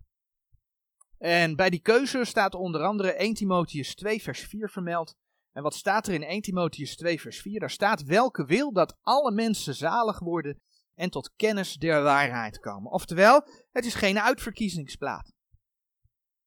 En 1.19 1.57
bij 1.57 1.71
die 1.71 1.81
keuze 1.81 2.25
staat 2.25 2.55
onder 2.55 2.83
andere 2.83 3.13
1 3.13 3.35
Timotheus 3.35 3.95
2 3.95 4.23
vers 4.23 4.41
4 4.41 4.71
vermeld. 4.71 5.17
En 5.53 5.63
wat 5.63 5.75
staat 5.75 6.07
er 6.07 6.15
in 6.15 6.23
1 6.23 6.43
Timotheus 6.43 6.97
2 6.97 7.21
vers 7.21 7.41
4? 7.41 7.61
Daar 7.61 7.71
staat 7.71 8.03
welke 8.03 8.45
wil 8.45 8.73
dat 8.73 8.99
alle 9.01 9.33
mensen 9.33 9.75
zalig 9.75 10.19
worden 10.19 10.61
en 10.95 11.11
tot 11.11 11.35
kennis 11.37 11.75
der 11.75 12.03
waarheid 12.03 12.59
komen. 12.59 12.93
Oftewel, 12.93 13.47
het 13.71 13.85
is 13.85 13.95
geen 13.95 14.21
uitverkiezingsplaat. 14.21 15.33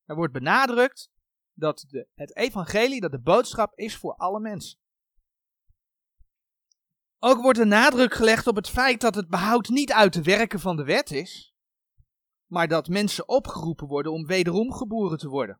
Er 0.05 0.15
wordt 0.15 0.33
benadrukt 0.33 1.09
dat 1.53 1.85
de, 1.87 2.07
het 2.13 2.35
evangelie, 2.35 3.01
dat 3.01 3.11
de 3.11 3.21
boodschap 3.21 3.77
is 3.77 3.97
voor 3.97 4.15
alle 4.15 4.39
mensen. 4.39 4.79
Ook 7.19 7.41
wordt 7.41 7.59
er 7.59 7.67
nadruk 7.67 8.13
gelegd 8.13 8.47
op 8.47 8.55
het 8.55 8.69
feit 8.69 9.01
dat 9.01 9.15
het 9.15 9.29
behoud 9.29 9.69
niet 9.69 9.91
uit 9.91 10.13
de 10.13 10.21
werken 10.21 10.59
van 10.59 10.75
de 10.75 10.83
wet 10.83 11.11
is, 11.11 11.55
maar 12.51 12.67
dat 12.67 12.87
mensen 12.87 13.27
opgeroepen 13.27 13.87
worden 13.87 14.11
om 14.11 14.25
wederom 14.25 14.73
geboren 14.73 15.17
te 15.17 15.27
worden. 15.27 15.59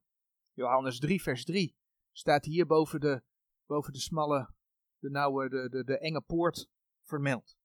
Johannes 0.54 1.00
3, 1.00 1.22
vers 1.22 1.44
3 1.44 1.76
staat 2.12 2.46
hier 2.46 2.66
boven 2.66 3.00
de, 3.00 3.24
boven 3.66 3.94
de 3.94 4.00
smalle, 4.00 4.54
de 5.00 5.10
nauwe, 5.10 5.50
de, 5.50 5.70
de, 5.70 5.84
de 5.84 5.98
enge 6.00 6.22
poort 6.22 6.70
vermeld. 7.02 7.56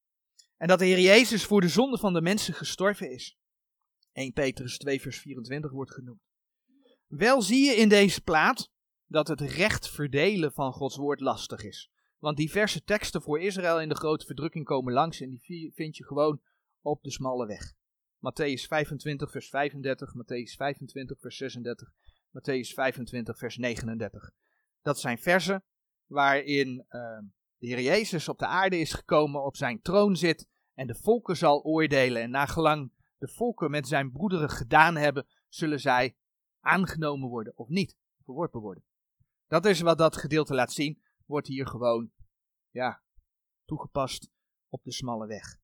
En 0.57 0.69
dat 0.69 0.79
de 0.79 0.85
Heer 0.85 1.01
Jezus 1.01 1.45
voor 1.45 1.61
de 1.61 1.69
zonde 1.69 1.99
van 1.99 2.13
de 2.13 2.21
mensen 2.21 2.55
gestorven 2.55 3.11
is. 3.11 3.39
1 4.13 4.33
Petrus 4.33 4.79
2, 4.79 5.01
vers 5.01 5.19
24 5.21 5.71
wordt 5.71 5.93
genoemd. 5.93 6.21
Wel 7.07 7.43
zie 7.43 7.65
je 7.65 7.77
in 7.77 7.89
deze 7.89 8.23
plaat 8.23 8.71
dat 9.07 9.29
het 9.29 9.41
recht 9.41 9.89
verdelen 9.89 10.53
van 10.53 10.73
Gods 10.73 10.97
woord 10.97 11.21
lastig 11.21 11.65
is. 11.65 11.91
Want 12.19 12.37
diverse 12.37 12.83
teksten 12.83 13.23
voor 13.23 13.41
Israël 13.41 13.81
in 13.81 13.89
de 13.89 13.95
grote 13.95 14.27
verdrukking 14.27 14.65
komen 14.65 14.93
langs 14.93 15.21
en 15.21 15.31
die 15.31 15.73
vind 15.75 15.97
je 15.97 16.05
gewoon 16.05 16.41
op 16.81 17.03
de 17.03 17.11
smalle 17.11 17.47
weg. 17.47 17.73
Matthäus 18.19 18.67
25 18.67 19.31
vers 19.31 19.49
35, 19.49 20.15
Matthäus 20.15 20.57
25 20.57 21.21
vers 21.21 21.37
36, 21.37 21.93
Matthäus 22.33 22.75
25 22.75 23.39
vers 23.39 23.57
39. 23.57 24.31
Dat 24.83 25.01
zijn 25.01 25.19
versen 25.19 25.65
waarin 26.09 26.87
uh, 26.91 27.19
de 27.59 27.67
Heer 27.67 27.81
Jezus 27.81 28.29
op 28.29 28.39
de 28.39 28.47
aarde 28.47 28.79
is 28.79 28.93
gekomen, 28.93 29.45
op 29.45 29.57
zijn 29.57 29.81
troon 29.81 30.17
zit 30.17 30.49
en 30.75 30.87
de 30.87 30.95
volken 30.95 31.37
zal 31.37 31.63
oordelen. 31.63 32.23
En 32.23 32.31
nagelang 32.31 32.93
de 33.19 33.29
volken 33.29 33.71
met 33.71 33.89
zijn 33.89 34.13
broederen 34.13 34.51
gedaan 34.51 34.97
hebben, 34.97 35.27
zullen 35.49 35.81
zij 35.81 36.17
aangenomen 36.61 37.29
worden 37.29 37.57
of 37.57 37.69
niet, 37.69 37.97
verworpen 38.25 38.61
worden. 38.61 38.85
Dat 39.47 39.67
is 39.67 39.81
wat 39.81 39.99
dat 39.99 40.17
gedeelte 40.17 40.55
laat 40.55 40.73
zien, 40.73 41.03
wordt 41.27 41.47
hier 41.47 41.67
gewoon, 41.67 42.11
ja, 42.71 43.03
toegepast 43.65 44.31
op 44.69 44.83
de 44.83 44.93
smalle 44.93 45.27
weg. 45.27 45.59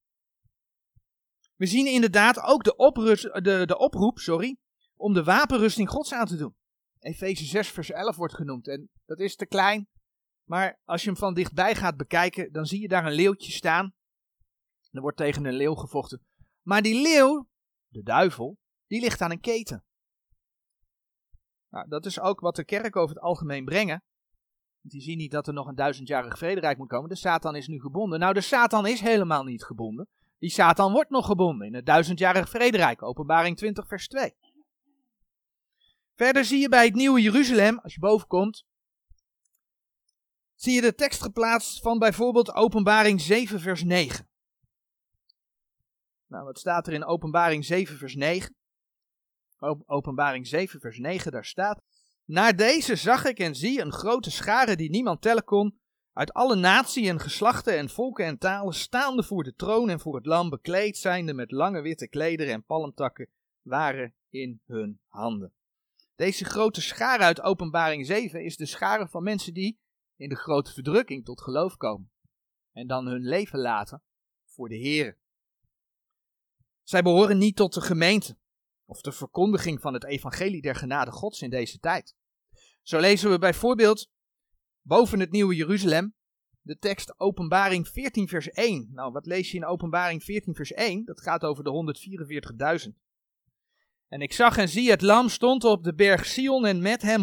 We 1.57 1.67
zien 1.67 1.87
inderdaad 1.87 2.41
ook 2.41 2.65
de, 2.65 3.41
de, 3.43 3.67
de 3.67 3.79
oproep 3.79 4.19
sorry, 4.19 4.59
om 4.97 5.13
de 5.13 5.25
wapenrusting 5.25 5.89
gods 5.89 6.13
aan 6.13 6.27
te 6.27 6.37
doen. 6.37 6.57
Efeze 6.99 7.45
6 7.45 7.69
vers 7.69 7.91
11 7.91 8.17
wordt 8.17 8.35
genoemd 8.35 8.69
en 8.69 8.91
dat 9.05 9.21
is 9.21 9.37
te 9.37 9.47
klein, 9.47 9.89
maar 10.45 10.81
als 10.85 11.03
je 11.03 11.09
hem 11.09 11.19
van 11.19 11.35
dichtbij 11.35 11.75
gaat 11.75 11.97
bekijken, 11.97 12.53
dan 12.53 12.67
zie 12.67 12.81
je 12.81 12.89
daar 12.89 13.07
een 13.07 13.13
leeuwtje 13.13 13.53
staan. 13.53 13.95
Er 14.91 15.01
wordt 15.01 15.17
tegen 15.17 15.45
een 15.45 15.55
leeuw 15.55 15.75
gevochten. 15.75 16.27
Maar 16.63 16.83
die 16.83 17.03
leeuw, 17.03 17.49
de 17.89 18.03
duivel, 18.03 18.59
die 18.87 19.01
ligt 19.01 19.21
aan 19.21 19.31
een 19.31 19.41
keten. 19.41 19.85
Nou, 21.71 21.89
dat 21.89 22.07
is 22.07 22.21
ook 22.21 22.41
wat 22.41 22.57
de 22.57 22.65
kerk 22.65 22.97
over 22.97 23.15
het 23.15 23.25
algemeen 23.25 23.65
brengen. 23.65 24.03
Die 24.81 25.01
zien 25.01 25.17
niet 25.17 25.31
dat 25.31 25.47
er 25.47 25.55
nog 25.55 25.67
een 25.67 25.75
duizendjarig 25.75 26.39
vrederijk 26.39 26.79
moet 26.79 26.89
komen. 26.89 27.09
De 27.09 27.17
Satan 27.17 27.57
is 27.57 27.67
nu 27.67 27.81
gebonden. 27.81 28.19
Nou, 28.19 28.35
de 28.35 28.41
Satan 28.41 28.87
is 28.87 29.01
helemaal 29.01 29.45
niet 29.45 29.65
gebonden. 29.65 30.09
Die 30.39 30.51
Satan 30.51 30.93
wordt 30.93 31.11
nog 31.11 31.27
gebonden 31.27 31.67
in 31.67 31.75
het 31.75 31.87
duizendjarig 31.87 32.49
vrederijk. 32.49 33.03
Openbaring 33.03 33.57
20, 33.57 33.87
vers 33.87 34.09
2. 34.09 34.35
Verder 36.15 36.45
zie 36.45 36.61
je 36.61 36.69
bij 36.69 36.85
het 36.85 36.95
nieuwe 36.95 37.21
Jeruzalem, 37.21 37.79
als 37.79 37.95
je 37.95 38.01
boven 38.01 38.27
komt, 38.27 38.65
zie 40.65 40.75
je 40.75 40.81
de 40.81 40.95
tekst 40.95 41.23
geplaatst 41.23 41.81
van 41.81 41.99
bijvoorbeeld 41.99 42.55
Openbaring 42.55 43.21
7, 43.21 43.61
vers 43.61 43.83
9. 43.83 44.29
Nou, 46.27 46.45
wat 46.45 46.59
staat 46.59 46.87
er 46.87 46.93
in 46.93 47.05
Openbaring 47.05 47.65
7, 47.65 47.97
vers 47.97 48.15
9? 48.15 48.57
Openbaring 49.87 50.47
7, 50.47 50.81
vers 50.81 50.99
9, 50.99 51.33
daar 51.33 51.45
staat. 51.45 51.83
Naar 52.25 52.57
deze 52.57 52.97
zag 52.97 53.25
ik 53.25 53.39
en 53.39 53.55
zie 53.55 53.81
een 53.81 53.93
grote 53.93 54.31
schare 54.31 54.77
die 54.77 54.91
niemand 54.91 55.23
tellen 55.23 55.45
kon, 55.45 55.79
uit 56.13 56.33
alle 56.33 56.55
naties 56.57 57.09
en 57.09 57.21
geslachten 57.21 57.79
en 57.79 57.89
volken 57.89 58.25
en 58.25 58.39
talen, 58.39 58.75
staande 58.75 59.23
voor 59.23 59.43
de 59.43 59.55
troon 59.55 59.91
en 59.91 60.01
voor 60.01 60.15
het 60.15 60.27
lam, 60.27 60.51
bekleed 60.51 60.97
zijnde 60.97 61.35
met 61.35 61.51
lange 61.51 61.81
witte 61.81 62.09
klederen 62.09 62.53
en 62.53 62.65
palmtakken, 62.65 63.29
waren 63.63 64.15
in 64.31 64.61
hun 64.67 65.01
handen. 65.09 65.53
Deze 66.17 66.45
grote 66.45 66.81
schare 66.81 67.23
uit 67.23 67.41
Openbaring 67.41 68.07
7 68.07 68.45
is 68.45 68.57
de 68.57 68.67
schare 68.67 69.09
van 69.09 69.23
mensen 69.23 69.55
die 69.55 69.83
in 70.17 70.29
de 70.29 70.37
grote 70.37 70.73
verdrukking 70.73 71.25
tot 71.25 71.41
geloof 71.41 71.77
komen 71.77 72.13
en 72.73 72.87
dan 72.87 73.07
hun 73.07 73.23
leven 73.23 73.59
laten 73.59 74.03
voor 74.45 74.69
de 74.69 74.77
Heer. 74.77 75.19
Zij 76.83 77.03
behoren 77.03 77.39
niet 77.39 77.57
tot 77.57 77.75
de 77.75 77.81
gemeente, 77.81 78.39
of 78.85 79.01
de 79.01 79.13
verkondiging 79.13 79.81
van 79.81 79.95
het 79.95 80.05
evangelie 80.05 80.63
der 80.63 80.75
genade 80.75 81.11
gods 81.11 81.43
in 81.43 81.51
deze 81.51 81.79
tijd. 81.79 82.17
Zo 82.83 83.01
lezen 83.01 83.31
we 83.31 83.39
bijvoorbeeld 83.39 84.11
boven 84.81 85.21
het 85.21 85.31
nieuwe 85.31 85.55
Jeruzalem 85.55 86.15
de 86.65 86.79
tekst 86.79 87.21
Openbaring 87.21 87.89
14 87.89 88.29
vers 88.29 88.51
1. 88.51 88.89
Nou, 88.93 89.13
wat 89.13 89.27
lees 89.27 89.51
je 89.51 89.57
in 89.57 89.65
Openbaring 89.65 90.23
14 90.23 90.55
vers 90.55 90.73
1? 90.73 91.05
Dat 91.05 91.21
gaat 91.21 91.43
over 91.43 91.65
de 91.65 92.89
144.000. 92.89 93.04
En 94.15 94.21
ik 94.21 94.33
zag 94.33 94.57
en 94.57 94.69
zie, 94.69 94.91
het 94.91 95.03
lam 95.03 95.29
stond 95.29 95.65
op 95.65 95.85
de 95.85 95.95
berg 95.95 96.27
Sion 96.27 96.67
en 96.67 96.83
met 96.83 97.03
hem 97.03 97.23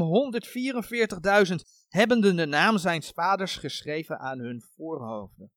144.000, 1.49 1.55
hebbende 1.87 2.33
de 2.33 2.45
naam 2.45 2.77
zijn 2.77 3.03
vaders 3.03 3.55
geschreven 3.55 4.19
aan 4.19 4.39
hun 4.39 4.61
voorhoofden. 4.75 5.51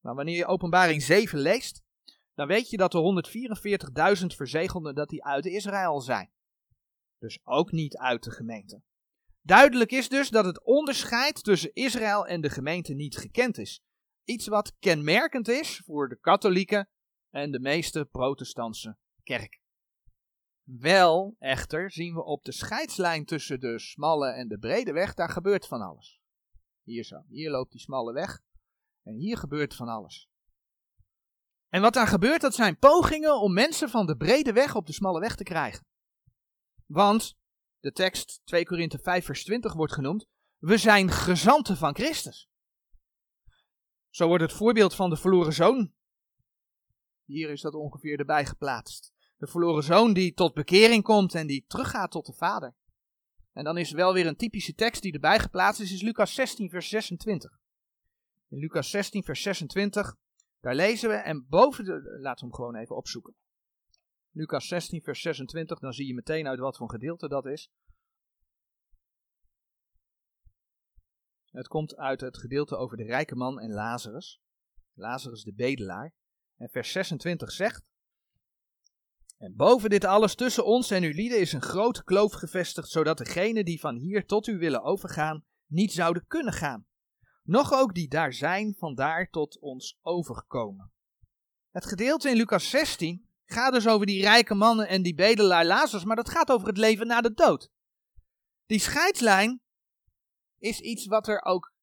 Nou, 0.00 0.16
wanneer 0.16 0.36
je 0.36 0.46
Openbaring 0.46 1.02
7 1.02 1.38
leest, 1.38 1.82
dan 2.34 2.46
weet 2.46 2.70
je 2.70 2.76
dat 2.76 2.92
de 2.92 3.24
144.000 4.20 4.26
verzegelden 4.26 4.94
dat 4.94 5.08
die 5.08 5.24
uit 5.24 5.46
Israël 5.46 6.00
zijn. 6.00 6.30
Dus 7.18 7.40
ook 7.42 7.72
niet 7.72 7.96
uit 7.96 8.22
de 8.22 8.30
gemeente. 8.30 8.82
Duidelijk 9.40 9.90
is 9.90 10.08
dus 10.08 10.28
dat 10.28 10.44
het 10.44 10.64
onderscheid 10.64 11.42
tussen 11.42 11.72
Israël 11.72 12.26
en 12.26 12.40
de 12.40 12.50
gemeente 12.50 12.94
niet 12.94 13.16
gekend 13.16 13.58
is. 13.58 13.82
iets 14.24 14.46
wat 14.46 14.76
kenmerkend 14.78 15.48
is 15.48 15.82
voor 15.84 16.08
de 16.08 16.18
katholieke 16.20 16.88
en 17.30 17.50
de 17.50 17.60
meeste 17.60 18.04
protestantse 18.04 18.96
kerk. 19.22 19.62
Wel, 20.64 21.36
echter, 21.38 21.90
zien 21.90 22.14
we 22.14 22.24
op 22.24 22.44
de 22.44 22.52
scheidslijn 22.52 23.24
tussen 23.24 23.60
de 23.60 23.78
smalle 23.78 24.28
en 24.30 24.48
de 24.48 24.58
brede 24.58 24.92
weg, 24.92 25.14
daar 25.14 25.30
gebeurt 25.30 25.66
van 25.66 25.80
alles. 25.80 26.20
Hier 26.82 27.04
zo, 27.04 27.24
hier 27.28 27.50
loopt 27.50 27.70
die 27.70 27.80
smalle 27.80 28.12
weg 28.12 28.42
en 29.02 29.14
hier 29.14 29.36
gebeurt 29.36 29.74
van 29.74 29.88
alles. 29.88 30.28
En 31.68 31.80
wat 31.80 31.94
daar 31.94 32.06
gebeurt, 32.06 32.40
dat 32.40 32.54
zijn 32.54 32.78
pogingen 32.78 33.40
om 33.40 33.52
mensen 33.52 33.88
van 33.88 34.06
de 34.06 34.16
brede 34.16 34.52
weg 34.52 34.74
op 34.74 34.86
de 34.86 34.92
smalle 34.92 35.20
weg 35.20 35.36
te 35.36 35.42
krijgen. 35.42 35.86
Want 36.86 37.36
de 37.80 37.92
tekst 37.92 38.40
2 38.44 38.64
Korinthe 38.64 38.98
5 38.98 39.24
vers 39.24 39.44
20 39.44 39.72
wordt 39.72 39.92
genoemd, 39.92 40.26
we 40.58 40.78
zijn 40.78 41.10
gezanten 41.10 41.76
van 41.76 41.94
Christus. 41.94 42.48
Zo 44.10 44.26
wordt 44.26 44.42
het 44.42 44.52
voorbeeld 44.52 44.94
van 44.94 45.10
de 45.10 45.16
verloren 45.16 45.52
zoon. 45.52 45.92
Hier 47.24 47.50
is 47.50 47.60
dat 47.60 47.74
ongeveer 47.74 48.18
erbij 48.18 48.46
geplaatst. 48.46 49.13
De 49.36 49.46
verloren 49.46 49.82
zoon 49.82 50.12
die 50.12 50.34
tot 50.34 50.54
bekering 50.54 51.02
komt 51.02 51.34
en 51.34 51.46
die 51.46 51.64
teruggaat 51.66 52.10
tot 52.10 52.26
de 52.26 52.32
vader. 52.32 52.74
En 53.52 53.64
dan 53.64 53.78
is 53.78 53.90
wel 53.90 54.12
weer 54.12 54.26
een 54.26 54.36
typische 54.36 54.74
tekst 54.74 55.02
die 55.02 55.12
erbij 55.12 55.38
geplaatst 55.38 55.80
is, 55.80 55.92
is 55.92 56.02
Lucas 56.02 56.34
16 56.34 56.70
vers 56.70 56.88
26. 56.88 57.58
In 58.48 58.58
Lucas 58.58 58.90
16 58.90 59.22
vers 59.22 59.42
26, 59.42 60.16
daar 60.60 60.74
lezen 60.74 61.08
we 61.08 61.14
en 61.14 61.46
boven 61.48 61.84
de, 61.84 62.18
laten 62.20 62.44
we 62.44 62.50
hem 62.50 62.54
gewoon 62.54 62.76
even 62.76 62.96
opzoeken. 62.96 63.34
Lucas 64.30 64.68
16 64.68 65.02
vers 65.02 65.20
26, 65.20 65.78
dan 65.78 65.92
zie 65.92 66.06
je 66.06 66.14
meteen 66.14 66.48
uit 66.48 66.58
wat 66.58 66.76
voor 66.76 66.90
gedeelte 66.90 67.28
dat 67.28 67.46
is. 67.46 67.70
Het 71.50 71.68
komt 71.68 71.96
uit 71.96 72.20
het 72.20 72.38
gedeelte 72.38 72.76
over 72.76 72.96
de 72.96 73.04
rijke 73.04 73.34
man 73.34 73.60
en 73.60 73.72
Lazarus. 73.72 74.40
Lazarus 74.92 75.42
de 75.42 75.54
bedelaar. 75.54 76.14
En 76.56 76.68
vers 76.68 76.92
26 76.92 77.50
zegt: 77.50 77.82
En 79.44 79.56
boven 79.56 79.90
dit 79.90 80.04
alles 80.04 80.34
tussen 80.34 80.64
ons 80.64 80.90
en 80.90 81.02
uw 81.02 81.12
lieden 81.12 81.40
is 81.40 81.52
een 81.52 81.62
grote 81.62 82.04
kloof 82.04 82.32
gevestigd, 82.32 82.88
zodat 82.88 83.18
degenen 83.18 83.64
die 83.64 83.80
van 83.80 83.96
hier 83.96 84.26
tot 84.26 84.46
u 84.46 84.58
willen 84.58 84.82
overgaan, 84.82 85.44
niet 85.66 85.92
zouden 85.92 86.26
kunnen 86.26 86.52
gaan. 86.52 86.86
Nog 87.42 87.72
ook 87.72 87.94
die 87.94 88.08
daar 88.08 88.32
zijn, 88.32 88.74
vandaar 88.78 89.30
tot 89.30 89.58
ons 89.60 89.98
overkomen. 90.02 90.92
Het 91.70 91.86
gedeelte 91.86 92.30
in 92.30 92.36
Lucas 92.36 92.70
16 92.70 93.28
gaat 93.44 93.72
dus 93.72 93.88
over 93.88 94.06
die 94.06 94.22
rijke 94.22 94.54
mannen 94.54 94.88
en 94.88 95.02
die 95.02 95.14
bedelaar 95.14 95.64
Lazarus, 95.64 96.04
maar 96.04 96.16
dat 96.16 96.30
gaat 96.30 96.50
over 96.50 96.66
het 96.66 96.78
leven 96.78 97.06
na 97.06 97.20
de 97.20 97.32
dood. 97.32 97.70
Die 98.66 98.80
scheidslijn 98.80 99.60
is 100.58 100.80
iets 100.80 101.06
wat 101.06 101.28
er 101.28 101.44
ook 101.44 101.74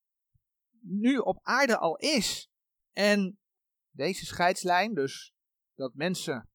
nu 0.79 1.17
op 1.17 1.39
aarde 1.41 1.77
al 1.77 1.95
is. 1.95 2.49
En 2.91 3.39
deze 3.91 4.25
scheidslijn, 4.25 4.93
dus 4.93 5.33
dat 5.75 5.93
mensen, 5.93 6.50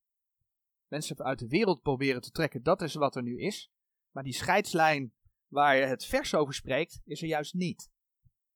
mensen 0.88 1.18
uit 1.18 1.38
de 1.38 1.48
wereld 1.48 1.82
proberen 1.82 2.20
te 2.20 2.30
trekken, 2.30 2.62
dat 2.62 2.82
is 2.82 2.94
wat 2.94 3.16
er 3.16 3.22
nu 3.22 3.40
is. 3.40 3.70
Maar 4.10 4.22
die 4.22 4.34
scheidslijn 4.34 5.14
waar 5.46 5.76
het 5.76 6.04
vers 6.04 6.34
over 6.34 6.54
spreekt, 6.54 7.00
is 7.04 7.22
er 7.22 7.28
juist 7.28 7.54
niet. 7.54 7.90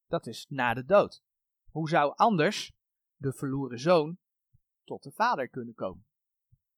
Dat 0.07 0.27
is 0.27 0.47
na 0.49 0.75
de 0.75 0.85
dood. 0.85 1.23
Hoe 1.71 1.89
zou 1.89 2.13
anders 2.17 2.73
de 3.17 3.33
verloren 3.33 3.79
zoon 3.79 4.19
tot 4.85 5.03
de 5.03 5.13
vader 5.13 5.49
kunnen 5.49 5.75
komen? 5.75 6.07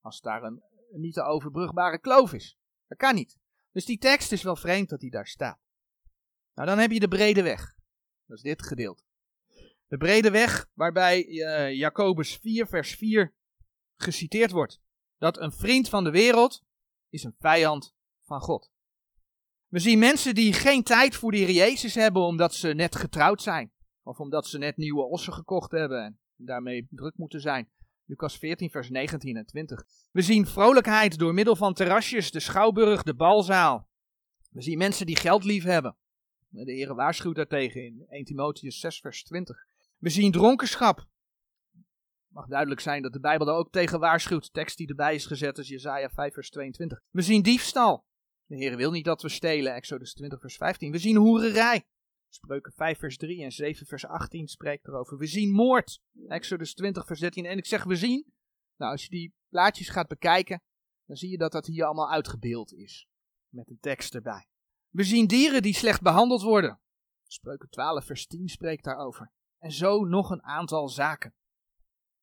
Als 0.01 0.21
daar 0.21 0.43
een, 0.43 0.63
niet 0.91 1.15
te 1.15 1.23
overbrugbare 1.23 1.99
kloof 1.99 2.33
is. 2.33 2.59
Dat 2.87 2.99
kan 2.99 3.15
niet. 3.15 3.39
Dus 3.71 3.85
die 3.85 3.99
tekst 3.99 4.33
is 4.33 4.43
wel 4.43 4.57
vreemd 4.57 4.89
dat 4.89 5.01
die 5.01 5.11
daar 5.11 5.27
staat. 5.27 5.61
Nou, 6.55 6.69
dan 6.69 6.79
heb 6.79 6.91
je 6.91 7.01
de 7.01 7.09
brede 7.09 7.43
weg. 7.43 7.75
Dat 8.27 8.37
is 8.37 8.43
dit 8.43 8.63
gedeelte. 8.63 9.03
De 9.87 9.97
brede 9.97 10.31
weg 10.31 10.71
waarbij 10.75 11.27
uh, 11.27 11.73
Jacobus 11.73 12.37
4, 12.37 12.67
vers 12.67 12.95
4 12.95 13.35
geciteerd 13.97 14.51
wordt. 14.51 14.81
Dat 15.23 15.41
een 15.41 15.53
vriend 15.53 15.89
van 15.89 16.05
de 16.05 16.11
wereld 16.11 16.63
is 17.09 17.25
een 17.25 17.35
vijand 17.39 17.95
van 18.25 18.41
God. 18.41 18.71
We 19.69 19.79
zien 19.79 19.99
mensen 19.99 20.35
die 20.35 20.53
geen 20.53 20.83
tijd 20.83 21.15
voor 21.15 21.31
de 21.31 21.37
Heer 21.37 21.51
Jezus 21.51 21.95
hebben 21.95 22.23
omdat 22.23 22.55
ze 22.55 22.69
net 22.69 22.97
getrouwd 22.97 23.43
zijn. 23.43 23.73
Of 24.03 24.21
omdat 24.21 24.47
ze 24.47 24.59
net 24.59 24.77
nieuwe 24.77 25.03
ossen 25.03 25.33
gekocht 25.33 25.71
hebben 25.71 26.05
en 26.05 26.21
daarmee 26.37 26.87
druk 26.91 27.17
moeten 27.17 27.41
zijn. 27.41 27.71
Lucas 28.05 28.37
14, 28.37 28.71
vers 28.71 28.91
19 28.91 29.37
en 29.37 29.47
20. 29.47 29.85
We 30.13 30.23
zien 30.23 30.47
vrolijkheid 30.47 31.19
door 31.19 31.35
middel 31.35 31.57
van 31.57 31.75
terrasjes, 31.75 32.31
de 32.31 32.41
schouwburg, 32.41 33.03
de 33.03 33.15
balzaal. 33.15 33.89
We 34.51 34.63
zien 34.63 34.79
mensen 34.79 35.07
die 35.07 35.17
geld 35.17 35.45
lief 35.45 35.65
hebben. 35.65 35.97
De 36.49 36.73
Heer 36.73 36.95
waarschuwt 36.95 37.37
daartegen 37.37 37.85
in 37.85 38.05
1 38.09 38.25
Timotheus 38.25 38.81
6, 38.81 39.01
vers 39.01 39.25
20. 39.25 39.67
We 39.99 40.11
zien 40.11 40.33
dronkenschap. 40.33 41.11
Mag 42.33 42.47
duidelijk 42.47 42.81
zijn 42.81 43.03
dat 43.03 43.13
de 43.13 43.21
Bijbel 43.21 43.47
daar 43.47 43.57
ook 43.57 43.73
tegen 43.73 44.01
waarschuwt. 44.01 44.53
Tekst 44.53 44.77
die 44.77 44.89
erbij 44.89 45.15
is 45.15 45.27
gezet 45.27 45.59
is 45.59 45.69
Jezaja 45.69 46.09
5, 46.09 46.35
vers 46.35 46.51
22. 46.51 47.01
We 47.11 47.23
zien 47.23 47.43
diefstal. 47.43 48.05
De 48.47 48.57
Heer 48.57 48.77
wil 48.77 48.91
niet 48.91 49.05
dat 49.05 49.23
we 49.23 49.29
stelen. 49.29 49.75
Exodus 49.75 50.15
20, 50.15 50.41
vers 50.41 50.57
15. 50.57 50.91
We 50.91 50.99
zien 50.99 51.17
hoererij. 51.17 51.87
Spreuken 52.29 52.73
5, 52.73 52.99
vers 52.99 53.17
3 53.17 53.43
en 53.43 53.53
7, 53.53 53.87
vers 53.87 54.07
18 54.07 54.49
spreekt 54.49 54.87
erover. 54.87 55.19
We 55.19 55.27
zien 55.27 55.51
moord. 55.51 56.01
Exodus 56.27 56.75
20, 56.75 57.07
vers 57.07 57.21
13. 57.21 57.47
En 57.47 57.59
ik 57.59 57.67
zeg 57.67 57.85
we 57.85 57.97
zien. 57.97 58.33
Nou, 58.77 58.93
als 58.93 59.03
je 59.03 59.11
die 59.11 59.35
plaatjes 59.49 59.89
gaat 59.89 60.09
bekijken, 60.09 60.63
dan 61.07 61.17
zie 61.17 61.31
je 61.31 61.39
dat 61.39 61.53
dat 61.53 61.67
hier 61.67 61.85
allemaal 61.85 62.11
uitgebeeld 62.11 62.73
is. 62.73 63.07
Met 63.49 63.71
een 63.71 63.79
tekst 63.81 64.15
erbij. 64.15 64.47
We 64.89 65.03
zien 65.03 65.27
dieren 65.27 65.63
die 65.63 65.75
slecht 65.75 66.03
behandeld 66.03 66.43
worden. 66.43 66.81
Spreuken 67.27 67.69
12, 67.69 68.05
vers 68.05 68.27
10 68.27 68.49
spreekt 68.49 68.85
daarover. 68.85 69.33
En 69.59 69.73
zo 69.73 70.05
nog 70.05 70.31
een 70.31 70.43
aantal 70.43 70.89
zaken. 70.89 71.35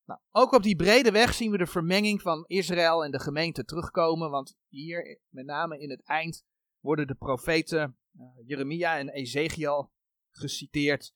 Nou, 0.10 0.22
ook 0.32 0.52
op 0.52 0.64
die 0.64 0.76
brede 0.76 1.12
weg 1.12 1.34
zien 1.34 1.52
we 1.52 1.58
de 1.58 1.66
vermenging 1.66 2.22
van 2.22 2.46
Israël 2.48 3.04
en 3.04 3.12
de 3.12 3.20
gemeente 3.20 3.66
terugkomen. 3.66 4.30
Want 4.30 4.58
hier, 4.68 5.20
met 5.30 5.46
name 5.46 5.80
in 5.80 5.90
het 5.90 6.04
eind, 6.04 6.44
worden 6.80 7.08
de 7.08 7.16
profeten 7.16 7.98
uh, 8.18 8.26
Jeremia 8.46 8.98
en 8.98 9.10
Ezekiel 9.10 9.92
geciteerd. 10.30 11.14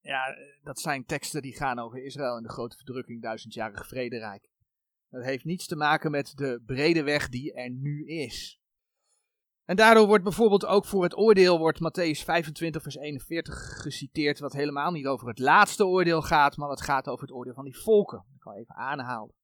Ja, 0.00 0.36
dat 0.62 0.80
zijn 0.80 1.04
teksten 1.04 1.42
die 1.42 1.56
gaan 1.56 1.78
over 1.78 2.04
Israël 2.04 2.36
en 2.36 2.42
de 2.42 2.48
grote 2.48 2.76
verdrukking, 2.76 3.22
duizendjarig 3.22 3.86
vrederijk. 3.86 4.50
Dat 5.08 5.24
heeft 5.24 5.44
niets 5.44 5.66
te 5.66 5.76
maken 5.76 6.10
met 6.10 6.32
de 6.36 6.62
brede 6.66 7.02
weg 7.02 7.28
die 7.28 7.52
er 7.52 7.70
nu 7.70 8.06
is. 8.06 8.60
En 9.64 9.76
daardoor 9.76 10.06
wordt 10.06 10.24
bijvoorbeeld 10.24 10.66
ook 10.66 10.84
voor 10.84 11.02
het 11.02 11.16
oordeel 11.16 11.58
wordt 11.58 11.78
Matthäus 11.78 12.24
25 12.24 12.82
vers 12.82 12.96
41 12.96 13.82
geciteerd, 13.82 14.38
wat 14.38 14.52
helemaal 14.52 14.90
niet 14.90 15.06
over 15.06 15.28
het 15.28 15.38
laatste 15.38 15.86
oordeel 15.86 16.22
gaat, 16.22 16.56
maar 16.56 16.68
wat 16.68 16.82
gaat 16.82 17.08
over 17.08 17.26
het 17.26 17.34
oordeel 17.34 17.54
van 17.54 17.64
die 17.64 17.78
volken. 17.78 18.24
Ik 18.34 18.40
kan 18.40 18.54
even 18.54 18.74
aanhalen. 18.74 19.34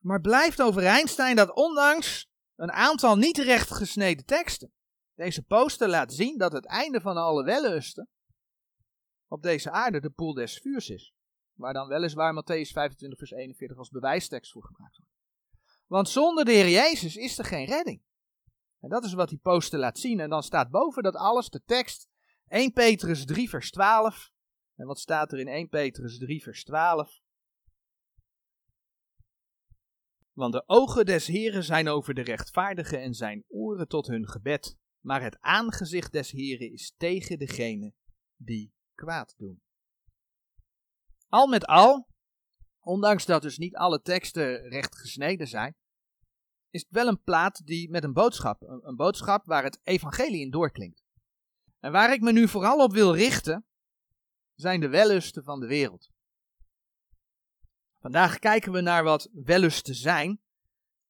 Maar 0.00 0.20
blijft 0.20 0.62
overeind 0.62 1.08
staan 1.08 1.36
dat 1.36 1.54
ondanks 1.54 2.30
een 2.56 2.72
aantal 2.72 3.16
niet 3.16 3.38
recht 3.38 3.70
gesneden 3.70 4.24
teksten, 4.24 4.72
deze 5.14 5.42
poster 5.42 5.88
laat 5.88 6.12
zien 6.12 6.38
dat 6.38 6.52
het 6.52 6.66
einde 6.66 7.00
van 7.00 7.16
alle 7.16 7.44
wellusten 7.44 8.08
op 9.28 9.42
deze 9.42 9.70
aarde 9.70 10.00
de 10.00 10.10
poel 10.10 10.34
des 10.34 10.58
vuurs 10.58 10.88
is. 10.88 11.14
Waar 11.52 11.72
dan 11.72 11.88
weliswaar 11.88 12.34
Matthäus 12.34 12.72
25 12.72 13.18
vers 13.18 13.30
41 13.30 13.78
als 13.78 13.88
bewijstekst 13.88 14.52
voor 14.52 14.64
gebruikt 14.64 14.96
wordt. 14.96 15.12
Want 15.86 16.08
zonder 16.08 16.44
de 16.44 16.52
Heer 16.52 16.68
Jezus 16.68 17.16
is 17.16 17.38
er 17.38 17.44
geen 17.44 17.66
redding. 17.66 18.02
En 18.84 18.90
dat 18.90 19.04
is 19.04 19.12
wat 19.12 19.28
die 19.28 19.38
poster 19.38 19.78
laat 19.78 19.98
zien. 19.98 20.20
En 20.20 20.30
dan 20.30 20.42
staat 20.42 20.70
boven 20.70 21.02
dat 21.02 21.14
alles 21.14 21.48
de 21.48 21.62
tekst 21.64 22.08
1 22.46 22.72
Petrus 22.72 23.24
3 23.24 23.48
vers 23.48 23.70
12. 23.70 24.32
En 24.74 24.86
wat 24.86 24.98
staat 24.98 25.32
er 25.32 25.38
in 25.38 25.48
1 25.48 25.68
Petrus 25.68 26.18
3 26.18 26.42
vers 26.42 26.64
12? 26.64 27.20
Want 30.32 30.52
de 30.52 30.62
ogen 30.66 31.06
des 31.06 31.26
Heren 31.26 31.64
zijn 31.64 31.88
over 31.88 32.14
de 32.14 32.22
rechtvaardigen 32.22 33.00
en 33.00 33.14
zijn 33.14 33.44
oren 33.48 33.88
tot 33.88 34.06
hun 34.06 34.28
gebed. 34.28 34.76
Maar 35.00 35.22
het 35.22 35.40
aangezicht 35.40 36.12
des 36.12 36.30
Heren 36.30 36.72
is 36.72 36.94
tegen 36.96 37.38
degene 37.38 37.94
die 38.36 38.74
kwaad 38.94 39.34
doen. 39.36 39.62
Al 41.28 41.46
met 41.46 41.66
al, 41.66 42.08
ondanks 42.80 43.26
dat 43.26 43.42
dus 43.42 43.58
niet 43.58 43.76
alle 43.76 44.00
teksten 44.00 44.68
recht 44.68 44.98
gesneden 44.98 45.46
zijn, 45.46 45.76
is 46.74 46.80
het 46.80 46.90
wel 46.90 47.06
een 47.06 47.22
plaat 47.22 47.66
die 47.66 47.90
met 47.90 48.04
een 48.04 48.12
boodschap, 48.12 48.62
een, 48.62 48.96
boodschap 48.96 49.46
waar 49.46 49.62
het 49.62 49.80
evangelie 49.82 50.40
in 50.40 50.50
doorklinkt. 50.50 51.04
En 51.80 51.92
waar 51.92 52.12
ik 52.12 52.20
me 52.20 52.32
nu 52.32 52.48
vooral 52.48 52.82
op 52.82 52.92
wil 52.92 53.14
richten, 53.14 53.66
zijn 54.54 54.80
de 54.80 54.88
wellusten 54.88 55.44
van 55.44 55.60
de 55.60 55.66
wereld. 55.66 56.10
Vandaag 57.98 58.38
kijken 58.38 58.72
we 58.72 58.80
naar 58.80 59.04
wat 59.04 59.28
wellusten 59.32 59.94
zijn 59.94 60.40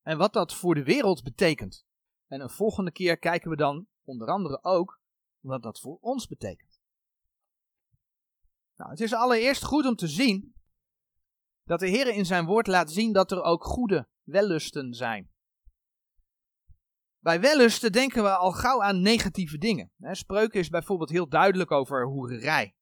en 0.02 0.18
wat 0.18 0.32
dat 0.32 0.54
voor 0.54 0.74
de 0.74 0.82
wereld 0.82 1.22
betekent. 1.22 1.84
En 2.26 2.40
een 2.40 2.50
volgende 2.50 2.92
keer 2.92 3.18
kijken 3.18 3.50
we 3.50 3.56
dan 3.56 3.86
onder 4.02 4.28
andere 4.28 4.62
ook 4.62 5.00
wat 5.40 5.62
dat 5.62 5.80
voor 5.80 5.98
ons 6.00 6.26
betekent. 6.26 6.80
Nou, 8.76 8.90
het 8.90 9.00
is 9.00 9.14
allereerst 9.14 9.64
goed 9.64 9.86
om 9.86 9.96
te 9.96 10.08
zien 10.08 10.54
dat 11.64 11.80
de 11.80 11.88
Heer 11.88 12.06
in 12.06 12.26
zijn 12.26 12.46
woord 12.46 12.66
laat 12.66 12.92
zien 12.92 13.12
dat 13.12 13.32
er 13.32 13.42
ook 13.42 13.64
goede 13.64 14.08
wellusten 14.22 14.94
zijn. 14.94 15.32
Bij 17.24 17.40
wellusten 17.40 17.92
denken 17.92 18.22
we 18.22 18.36
al 18.36 18.52
gauw 18.52 18.82
aan 18.82 19.00
negatieve 19.00 19.58
dingen. 19.58 19.92
Spreuken 19.98 20.60
is 20.60 20.68
bijvoorbeeld 20.68 21.10
heel 21.10 21.28
duidelijk 21.28 21.70
over 21.70 22.06
hoererij. 22.06 22.76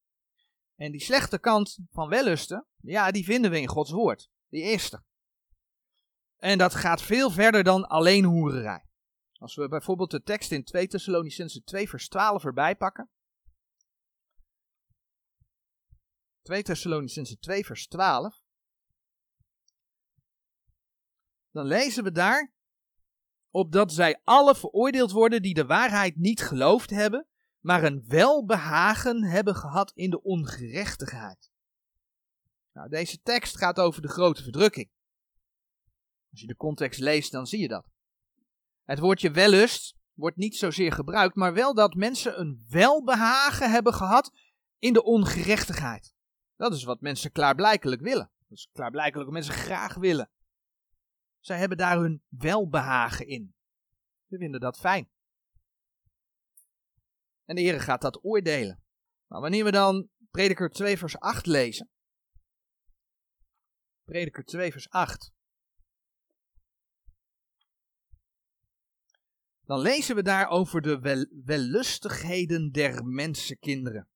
En 0.74 0.92
die 0.92 1.00
slechte 1.00 1.38
kant 1.38 1.78
van 1.90 2.08
wellusten, 2.08 2.66
ja, 2.80 3.10
die 3.10 3.24
vinden 3.24 3.50
we 3.50 3.60
in 3.60 3.68
Gods 3.68 3.90
woord. 3.90 4.30
Die 4.48 4.62
eerste. 4.62 5.04
En 6.36 6.58
dat 6.58 6.74
gaat 6.74 7.02
veel 7.02 7.30
verder 7.30 7.64
dan 7.64 7.88
alleen 7.88 8.24
hoererij. 8.24 8.86
Als 9.32 9.54
we 9.54 9.68
bijvoorbeeld 9.68 10.10
de 10.10 10.22
tekst 10.22 10.52
in 10.52 10.64
2 10.64 10.86
Thessalonicense 10.86 11.62
2 11.62 11.88
vers 11.88 12.08
12 12.08 12.44
erbij 12.44 12.76
pakken. 12.76 13.10
2 16.42 16.62
Thessalonicense 16.62 17.38
2 17.38 17.64
vers 17.64 17.86
12. 17.86 18.42
Dan 21.50 21.66
lezen 21.66 22.04
we 22.04 22.12
daar 22.12 22.52
opdat 23.52 23.92
zij 23.92 24.20
alle 24.24 24.54
veroordeeld 24.54 25.10
worden 25.10 25.42
die 25.42 25.54
de 25.54 25.66
waarheid 25.66 26.16
niet 26.16 26.42
geloofd 26.42 26.90
hebben, 26.90 27.26
maar 27.60 27.84
een 27.84 28.04
welbehagen 28.08 29.24
hebben 29.24 29.54
gehad 29.54 29.92
in 29.94 30.10
de 30.10 30.22
ongerechtigheid. 30.22 31.50
Nou, 32.72 32.88
deze 32.88 33.20
tekst 33.22 33.56
gaat 33.56 33.78
over 33.78 34.02
de 34.02 34.08
grote 34.08 34.42
verdrukking. 34.42 34.90
Als 36.30 36.40
je 36.40 36.46
de 36.46 36.56
context 36.56 37.00
leest, 37.00 37.32
dan 37.32 37.46
zie 37.46 37.60
je 37.60 37.68
dat. 37.68 37.86
Het 38.84 38.98
woordje 38.98 39.30
wellust 39.30 39.96
wordt 40.14 40.36
niet 40.36 40.56
zozeer 40.56 40.92
gebruikt, 40.92 41.34
maar 41.34 41.54
wel 41.54 41.74
dat 41.74 41.94
mensen 41.94 42.40
een 42.40 42.66
welbehagen 42.68 43.70
hebben 43.70 43.94
gehad 43.94 44.32
in 44.78 44.92
de 44.92 45.04
ongerechtigheid. 45.04 46.14
Dat 46.56 46.74
is 46.74 46.84
wat 46.84 47.00
mensen 47.00 47.32
klaarblijkelijk 47.32 48.00
willen. 48.00 48.30
Dat 48.48 48.58
is 48.58 48.68
klaarblijkelijk 48.72 49.24
wat 49.24 49.34
mensen 49.34 49.54
graag 49.54 49.94
willen. 49.94 50.30
Zij 51.42 51.58
hebben 51.58 51.78
daar 51.78 51.98
hun 51.98 52.22
welbehagen 52.28 53.26
in. 53.26 53.54
Ze 54.28 54.38
vinden 54.38 54.60
dat 54.60 54.78
fijn. 54.78 55.10
En 57.44 57.54
de 57.54 57.60
Heer 57.60 57.80
gaat 57.80 58.00
dat 58.00 58.24
oordelen. 58.24 58.82
Wanneer 59.26 59.64
we 59.64 59.70
dan 59.70 60.08
Prediker 60.30 60.70
2 60.70 60.98
vers 60.98 61.18
8 61.18 61.46
lezen. 61.46 61.90
Prediker 64.04 64.44
2 64.44 64.72
vers 64.72 64.88
8. 64.88 65.32
Dan 69.64 69.80
lezen 69.80 70.14
we 70.14 70.22
daar 70.22 70.48
over 70.48 70.80
de 70.80 70.98
wel, 70.98 71.26
wellustigheden 71.44 72.72
der 72.72 73.04
mensenkinderen. 73.04 74.11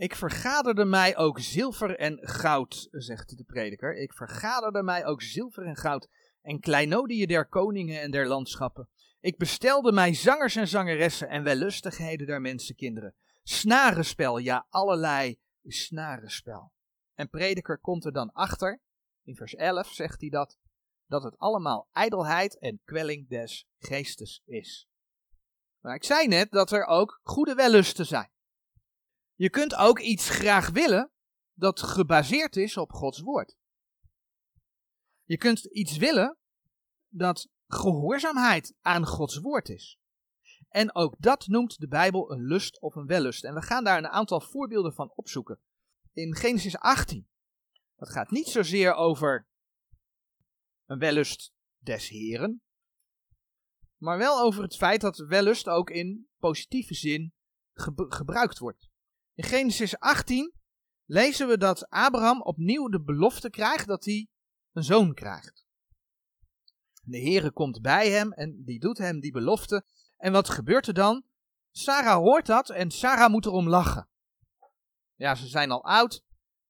Ik 0.00 0.14
vergaderde 0.14 0.84
mij 0.84 1.16
ook 1.16 1.40
zilver 1.40 1.96
en 1.98 2.18
goud, 2.20 2.88
zegt 2.90 3.36
de 3.36 3.44
prediker. 3.44 3.96
Ik 3.96 4.12
vergaderde 4.12 4.82
mij 4.82 5.06
ook 5.06 5.22
zilver 5.22 5.66
en 5.66 5.76
goud 5.76 6.08
en 6.42 6.60
kleinodieën 6.60 7.28
der 7.28 7.48
koningen 7.48 8.00
en 8.00 8.10
der 8.10 8.26
landschappen. 8.26 8.88
Ik 9.20 9.36
bestelde 9.36 9.92
mij 9.92 10.14
zangers 10.14 10.56
en 10.56 10.68
zangeressen 10.68 11.28
en 11.28 11.42
wellustigheden 11.42 12.26
der 12.26 12.40
mensenkinderen. 12.40 13.14
Snarenspel, 13.42 14.38
ja, 14.38 14.66
allerlei 14.68 15.38
snarenspel. 15.64 16.72
En 17.14 17.28
prediker 17.28 17.78
komt 17.78 18.04
er 18.04 18.12
dan 18.12 18.32
achter, 18.32 18.80
in 19.22 19.36
vers 19.36 19.54
11 19.54 19.92
zegt 19.92 20.20
hij 20.20 20.30
dat, 20.30 20.58
dat 21.06 21.22
het 21.22 21.38
allemaal 21.38 21.88
ijdelheid 21.92 22.58
en 22.58 22.80
kwelling 22.84 23.28
des 23.28 23.66
geestes 23.78 24.42
is. 24.44 24.88
Maar 25.80 25.94
ik 25.94 26.04
zei 26.04 26.28
net 26.28 26.50
dat 26.50 26.72
er 26.72 26.84
ook 26.84 27.20
goede 27.22 27.54
wellusten 27.54 28.06
zijn. 28.06 28.30
Je 29.40 29.50
kunt 29.50 29.74
ook 29.74 29.98
iets 29.98 30.28
graag 30.28 30.70
willen 30.70 31.10
dat 31.52 31.82
gebaseerd 31.82 32.56
is 32.56 32.76
op 32.76 32.92
Gods 32.92 33.20
woord. 33.20 33.56
Je 35.24 35.36
kunt 35.36 35.64
iets 35.64 35.96
willen 35.96 36.38
dat 37.08 37.48
gehoorzaamheid 37.66 38.74
aan 38.80 39.06
Gods 39.06 39.36
woord 39.36 39.68
is. 39.68 39.98
En 40.68 40.94
ook 40.94 41.14
dat 41.18 41.46
noemt 41.46 41.78
de 41.78 41.88
Bijbel 41.88 42.32
een 42.32 42.42
lust 42.42 42.80
of 42.80 42.94
een 42.94 43.06
wellust. 43.06 43.44
En 43.44 43.54
we 43.54 43.62
gaan 43.62 43.84
daar 43.84 43.98
een 43.98 44.08
aantal 44.08 44.40
voorbeelden 44.40 44.94
van 44.94 45.12
opzoeken. 45.14 45.60
In 46.12 46.34
Genesis 46.34 46.78
18. 46.78 47.28
Dat 47.96 48.10
gaat 48.10 48.30
niet 48.30 48.48
zozeer 48.48 48.94
over 48.94 49.48
een 50.86 50.98
wellust 50.98 51.52
des 51.78 52.08
Heren, 52.08 52.62
maar 53.96 54.18
wel 54.18 54.40
over 54.40 54.62
het 54.62 54.76
feit 54.76 55.00
dat 55.00 55.16
wellust 55.16 55.68
ook 55.68 55.90
in 55.90 56.28
positieve 56.38 56.94
zin 56.94 57.34
gebruikt 58.08 58.58
wordt. 58.58 58.89
In 59.40 59.46
Genesis 59.46 59.98
18 59.98 60.52
lezen 61.04 61.48
we 61.48 61.58
dat 61.58 61.88
Abraham 61.88 62.42
opnieuw 62.42 62.88
de 62.88 63.02
belofte 63.02 63.50
krijgt 63.50 63.86
dat 63.86 64.04
hij 64.04 64.28
een 64.72 64.82
zoon 64.82 65.14
krijgt. 65.14 65.66
De 67.02 67.18
Heere 67.18 67.52
komt 67.52 67.80
bij 67.80 68.10
hem 68.10 68.32
en 68.32 68.64
die 68.64 68.78
doet 68.78 68.98
hem 68.98 69.20
die 69.20 69.32
belofte. 69.32 69.84
En 70.16 70.32
wat 70.32 70.48
gebeurt 70.48 70.86
er 70.86 70.94
dan? 70.94 71.24
Sarah 71.70 72.16
hoort 72.16 72.46
dat 72.46 72.70
en 72.70 72.90
Sarah 72.90 73.30
moet 73.30 73.46
erom 73.46 73.68
lachen. 73.68 74.08
Ja, 75.14 75.34
ze 75.34 75.46
zijn 75.46 75.70
al 75.70 75.84
oud 75.84 76.24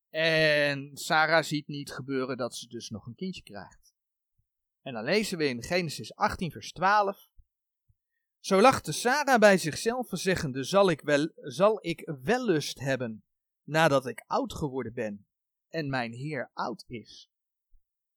en 0.09 0.91
Sarah 0.97 1.45
ziet 1.45 1.67
niet 1.67 1.93
gebeuren 1.93 2.37
dat 2.37 2.55
ze 2.55 2.67
dus 2.67 2.89
nog 2.89 3.07
een 3.07 3.15
kindje 3.15 3.43
krijgt. 3.43 3.95
En 4.83 4.93
dan 4.93 5.05
lezen 5.05 5.39
we 5.39 5.49
in 5.49 5.63
Genesis 5.63 6.15
18 6.15 6.51
vers 6.51 6.73
12. 6.73 7.30
Zo 8.41 8.61
lachte 8.61 8.93
Sarah 8.93 9.39
bij 9.39 9.59
zichzelf, 9.59 10.07
zeggende, 10.11 10.65
zal 10.65 10.91
ik, 10.91 11.01
wel, 11.01 11.33
zal 11.35 11.87
ik 11.87 12.13
wellust 12.23 12.79
hebben, 12.79 13.25
nadat 13.65 14.07
ik 14.07 14.25
oud 14.27 14.55
geworden 14.55 14.93
ben 14.95 15.27
en 15.69 15.91
mijn 15.91 16.13
Heer 16.13 16.51
oud 16.55 16.85
is. 16.87 17.31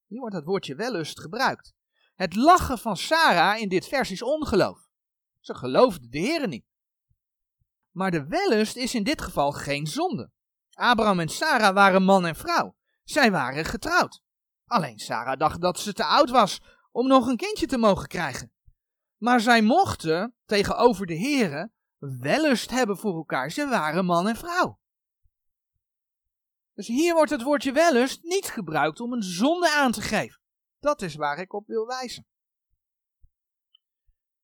Hier 0.07 0.19
wordt 0.19 0.35
het 0.35 0.45
woordje 0.45 0.75
wellust 0.75 1.19
gebruikt. 1.19 1.73
Het 2.15 2.35
lachen 2.35 2.77
van 2.77 2.97
Sarah 2.97 3.59
in 3.59 3.69
dit 3.69 3.87
vers 3.87 4.11
is 4.11 4.21
ongeloof. 4.21 4.87
Ze 5.39 5.55
geloofde 5.55 6.09
de 6.09 6.19
Heer 6.19 6.47
niet. 6.47 6.65
Maar 7.91 8.11
de 8.11 8.27
wellust 8.27 8.75
is 8.75 8.95
in 8.95 9.03
dit 9.03 9.21
geval 9.21 9.51
geen 9.51 9.87
zonde. 9.87 10.31
Abraham 10.71 11.19
en 11.19 11.29
Sarah 11.29 11.73
waren 11.73 12.03
man 12.03 12.25
en 12.25 12.35
vrouw. 12.35 12.75
Zij 13.03 13.31
waren 13.31 13.65
getrouwd. 13.65 14.21
Alleen 14.65 14.99
Sarah 14.99 15.39
dacht 15.39 15.61
dat 15.61 15.79
ze 15.79 15.93
te 15.93 16.05
oud 16.05 16.29
was 16.29 16.61
om 16.91 17.07
nog 17.07 17.27
een 17.27 17.37
kindje 17.37 17.65
te 17.65 17.77
mogen 17.77 18.07
krijgen. 18.07 18.52
Maar 19.23 19.39
zij 19.39 19.61
mochten 19.61 20.35
tegenover 20.45 21.05
de 21.05 21.13
heren 21.13 21.73
wellust 21.97 22.69
hebben 22.69 22.97
voor 22.97 23.15
elkaar. 23.15 23.51
Ze 23.51 23.67
waren 23.67 24.05
man 24.05 24.27
en 24.27 24.35
vrouw. 24.35 24.79
Dus 26.73 26.87
hier 26.87 27.13
wordt 27.13 27.31
het 27.31 27.41
woordje 27.41 27.71
wellust 27.71 28.23
niet 28.23 28.45
gebruikt 28.45 28.99
om 28.99 29.13
een 29.13 29.23
zonde 29.23 29.71
aan 29.71 29.91
te 29.91 30.01
geven. 30.01 30.41
Dat 30.79 31.01
is 31.01 31.15
waar 31.15 31.37
ik 31.37 31.53
op 31.53 31.67
wil 31.67 31.85
wijzen. 31.85 32.27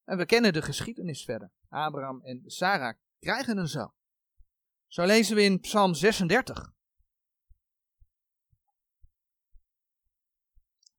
En 0.03 0.17
we 0.17 0.25
kennen 0.25 0.53
de 0.53 0.61
geschiedenis 0.61 1.23
verder. 1.23 1.51
Abraham 1.69 2.21
en 2.21 2.43
Sarah 2.45 2.97
krijgen 3.19 3.57
een 3.57 3.67
zoon. 3.67 3.93
Zo 4.87 5.05
lezen 5.05 5.35
we 5.35 5.43
in 5.43 5.59
Psalm 5.59 5.93
36. 5.93 6.71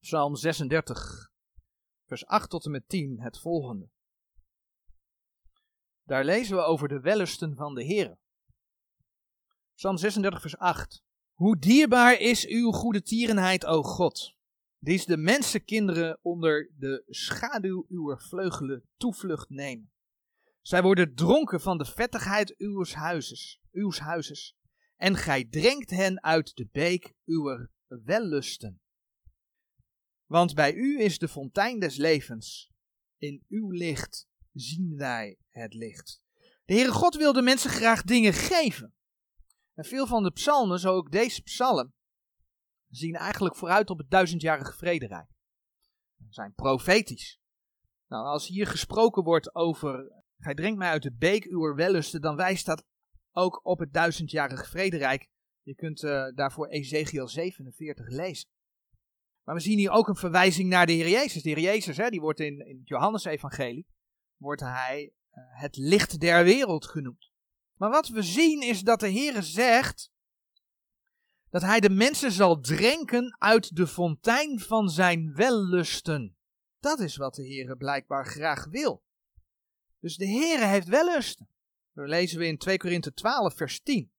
Psalm 0.00 0.36
36, 0.36 1.29
vers 2.10 2.26
8 2.26 2.50
tot 2.50 2.64
en 2.64 2.70
met 2.70 2.88
10 2.88 3.20
het 3.20 3.38
volgende. 3.38 3.88
Daar 6.04 6.24
lezen 6.24 6.56
we 6.56 6.62
over 6.62 6.88
de 6.88 7.00
wellusten 7.00 7.56
van 7.56 7.74
de 7.74 7.82
Heer. 7.82 8.18
Psalm 9.74 9.96
36, 9.96 10.40
vers 10.40 10.56
8. 10.56 11.02
Hoe 11.32 11.58
dierbaar 11.58 12.20
is 12.20 12.46
uw 12.46 12.70
goede 12.70 13.02
tierenheid, 13.02 13.66
o 13.66 13.82
God, 13.82 14.34
die 14.78 15.06
de 15.06 15.16
mensenkinderen 15.16 16.18
onder 16.22 16.70
de 16.76 17.04
schaduw 17.06 17.86
uw 17.88 18.16
vleugelen 18.16 18.88
toevlucht 18.96 19.50
nemen. 19.50 19.92
Zij 20.60 20.82
worden 20.82 21.14
dronken 21.14 21.60
van 21.60 21.78
de 21.78 21.84
vettigheid 21.84 22.54
uw 22.58 22.84
huizes, 22.84 23.60
uws 23.72 23.98
huizes, 23.98 24.56
en 24.96 25.16
gij 25.16 25.44
drinkt 25.44 25.90
hen 25.90 26.22
uit 26.22 26.56
de 26.56 26.68
beek 26.72 27.14
uw 27.24 27.68
wellusten. 27.86 28.80
Want 30.30 30.54
bij 30.54 30.74
u 30.74 31.00
is 31.00 31.18
de 31.18 31.28
fontein 31.28 31.78
des 31.78 31.96
levens. 31.96 32.70
In 33.16 33.44
uw 33.48 33.70
licht 33.70 34.28
zien 34.52 34.96
wij 34.96 35.38
het 35.48 35.74
licht. 35.74 36.22
De 36.64 36.74
Heere 36.74 36.92
God 36.92 37.16
wil 37.16 37.32
de 37.32 37.42
mensen 37.42 37.70
graag 37.70 38.02
dingen 38.02 38.32
geven. 38.32 38.94
En 39.74 39.84
veel 39.84 40.06
van 40.06 40.22
de 40.22 40.30
psalmen, 40.30 40.78
zo 40.78 40.94
ook 40.94 41.10
deze 41.10 41.42
psalm, 41.42 41.92
zien 42.88 43.14
eigenlijk 43.14 43.56
vooruit 43.56 43.90
op 43.90 43.98
het 43.98 44.10
duizendjarige 44.10 44.72
vrederijk. 44.72 45.28
Ze 46.16 46.26
zijn 46.28 46.54
profetisch. 46.54 47.40
Nou, 48.08 48.26
als 48.26 48.46
hier 48.46 48.66
gesproken 48.66 49.22
wordt 49.22 49.54
over, 49.54 50.12
gij 50.38 50.54
drinkt 50.54 50.78
mij 50.78 50.90
uit 50.90 51.02
de 51.02 51.12
beek 51.12 51.44
uw 51.44 51.74
wellusten, 51.74 52.20
dan 52.20 52.36
wijst 52.36 52.66
dat 52.66 52.84
ook 53.32 53.66
op 53.66 53.78
het 53.78 53.92
duizendjarige 53.92 54.64
vrederijk. 54.64 55.28
Je 55.62 55.74
kunt 55.74 56.02
uh, 56.02 56.26
daarvoor 56.34 56.68
Ezekiel 56.68 57.28
47 57.28 58.08
lezen. 58.08 58.48
Maar 59.44 59.54
we 59.54 59.60
zien 59.60 59.78
hier 59.78 59.90
ook 59.90 60.08
een 60.08 60.16
verwijzing 60.16 60.68
naar 60.68 60.86
de 60.86 60.92
Heer 60.92 61.08
Jezus. 61.08 61.42
De 61.42 61.48
Heer 61.48 61.60
Jezus, 61.60 61.96
hè, 61.96 62.08
die 62.08 62.20
wordt 62.20 62.40
in, 62.40 62.66
in 62.66 62.78
het 62.78 62.88
Johannesevangelie, 62.88 63.86
wordt 64.36 64.60
hij 64.60 65.12
uh, 65.32 65.42
het 65.60 65.76
licht 65.76 66.20
der 66.20 66.44
wereld 66.44 66.86
genoemd. 66.86 67.30
Maar 67.74 67.90
wat 67.90 68.08
we 68.08 68.22
zien 68.22 68.62
is 68.62 68.80
dat 68.80 69.00
de 69.00 69.08
Heer 69.08 69.42
zegt 69.42 70.12
dat 71.50 71.62
hij 71.62 71.80
de 71.80 71.90
mensen 71.90 72.32
zal 72.32 72.60
drinken 72.60 73.36
uit 73.38 73.76
de 73.76 73.86
fontein 73.86 74.60
van 74.60 74.88
zijn 74.88 75.34
wellusten. 75.34 76.36
Dat 76.78 77.00
is 77.00 77.16
wat 77.16 77.34
de 77.34 77.42
Heer 77.42 77.76
blijkbaar 77.76 78.26
graag 78.26 78.66
wil. 78.66 79.04
Dus 79.98 80.16
de 80.16 80.26
Heer 80.26 80.68
heeft 80.68 80.88
wellusten. 80.88 81.48
Dat 81.92 82.08
lezen 82.08 82.38
we 82.38 82.46
in 82.46 82.58
2 82.58 82.76
Korinthe 82.76 83.12
12 83.12 83.54
vers 83.54 83.80
10. 83.80 84.12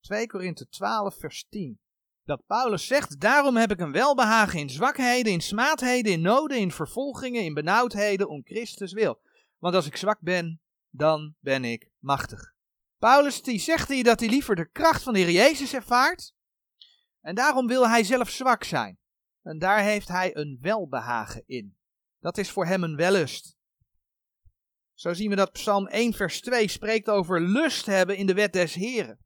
2 0.00 0.26
Korinthe 0.26 0.68
12, 0.68 1.18
vers 1.18 1.46
10. 1.48 1.80
Dat 2.24 2.46
Paulus 2.46 2.86
zegt, 2.86 3.20
daarom 3.20 3.56
heb 3.56 3.70
ik 3.70 3.80
een 3.80 3.92
welbehagen 3.92 4.58
in 4.58 4.70
zwakheden, 4.70 5.32
in 5.32 5.40
smaadheden, 5.40 6.12
in 6.12 6.20
noden, 6.20 6.58
in 6.58 6.72
vervolgingen, 6.72 7.44
in 7.44 7.54
benauwdheden, 7.54 8.28
om 8.28 8.42
Christus 8.44 8.92
wil. 8.92 9.20
Want 9.58 9.74
als 9.74 9.86
ik 9.86 9.96
zwak 9.96 10.20
ben, 10.20 10.60
dan 10.90 11.34
ben 11.40 11.64
ik 11.64 11.90
machtig. 11.98 12.52
Paulus 12.98 13.42
die 13.42 13.58
zegt 13.58 13.88
hier 13.88 14.04
dat 14.04 14.20
hij 14.20 14.28
liever 14.28 14.56
de 14.56 14.70
kracht 14.70 15.02
van 15.02 15.12
de 15.12 15.18
Heer 15.18 15.30
Jezus 15.30 15.74
ervaart. 15.74 16.34
En 17.20 17.34
daarom 17.34 17.66
wil 17.66 17.88
hij 17.88 18.04
zelf 18.04 18.30
zwak 18.30 18.64
zijn. 18.64 18.98
En 19.42 19.58
daar 19.58 19.82
heeft 19.82 20.08
hij 20.08 20.36
een 20.36 20.58
welbehagen 20.60 21.42
in. 21.46 21.76
Dat 22.20 22.38
is 22.38 22.50
voor 22.50 22.66
hem 22.66 22.84
een 22.84 22.96
wellust. 22.96 23.56
Zo 24.94 25.12
zien 25.12 25.30
we 25.30 25.36
dat 25.36 25.52
Psalm 25.52 25.86
1 25.86 26.12
vers 26.12 26.40
2 26.40 26.68
spreekt 26.68 27.08
over 27.08 27.40
lust 27.40 27.86
hebben 27.86 28.16
in 28.16 28.26
de 28.26 28.34
wet 28.34 28.52
des 28.52 28.74
Heren. 28.74 29.23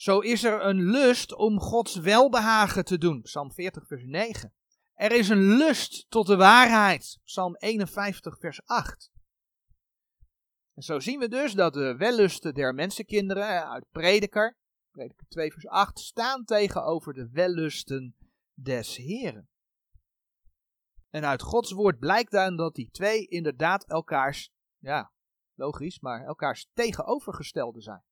Zo 0.00 0.18
is 0.18 0.44
er 0.44 0.64
een 0.64 0.82
lust 0.90 1.34
om 1.34 1.60
Gods 1.60 1.96
welbehagen 1.96 2.84
te 2.84 2.98
doen. 2.98 3.22
Psalm 3.22 3.52
40 3.52 3.86
vers 3.86 4.04
9. 4.04 4.54
Er 4.94 5.12
is 5.12 5.28
een 5.28 5.56
lust 5.56 6.10
tot 6.10 6.26
de 6.26 6.36
waarheid. 6.36 7.18
Psalm 7.24 7.56
51 7.56 8.38
vers 8.38 8.64
8. 8.64 9.10
En 10.74 10.82
zo 10.82 11.00
zien 11.00 11.18
we 11.18 11.28
dus 11.28 11.52
dat 11.52 11.72
de 11.72 11.96
wellusten 11.96 12.54
der 12.54 12.74
mensenkinderen 12.74 13.68
uit 13.68 13.86
Prediker, 13.90 14.56
Prediker 14.90 15.26
2 15.28 15.52
vers 15.52 15.66
8, 15.66 15.98
staan 15.98 16.44
tegenover 16.44 17.12
de 17.12 17.28
wellusten 17.32 18.16
des 18.54 18.96
Heren. 18.96 19.48
En 21.10 21.24
uit 21.24 21.42
Gods 21.42 21.72
woord 21.72 21.98
blijkt 21.98 22.30
dan 22.30 22.56
dat 22.56 22.74
die 22.74 22.90
twee 22.90 23.26
inderdaad 23.26 23.84
elkaars, 23.88 24.52
ja, 24.78 25.12
logisch, 25.54 26.00
maar 26.00 26.24
elkaars 26.24 26.68
tegenovergestelde 26.72 27.80
zijn. 27.80 28.08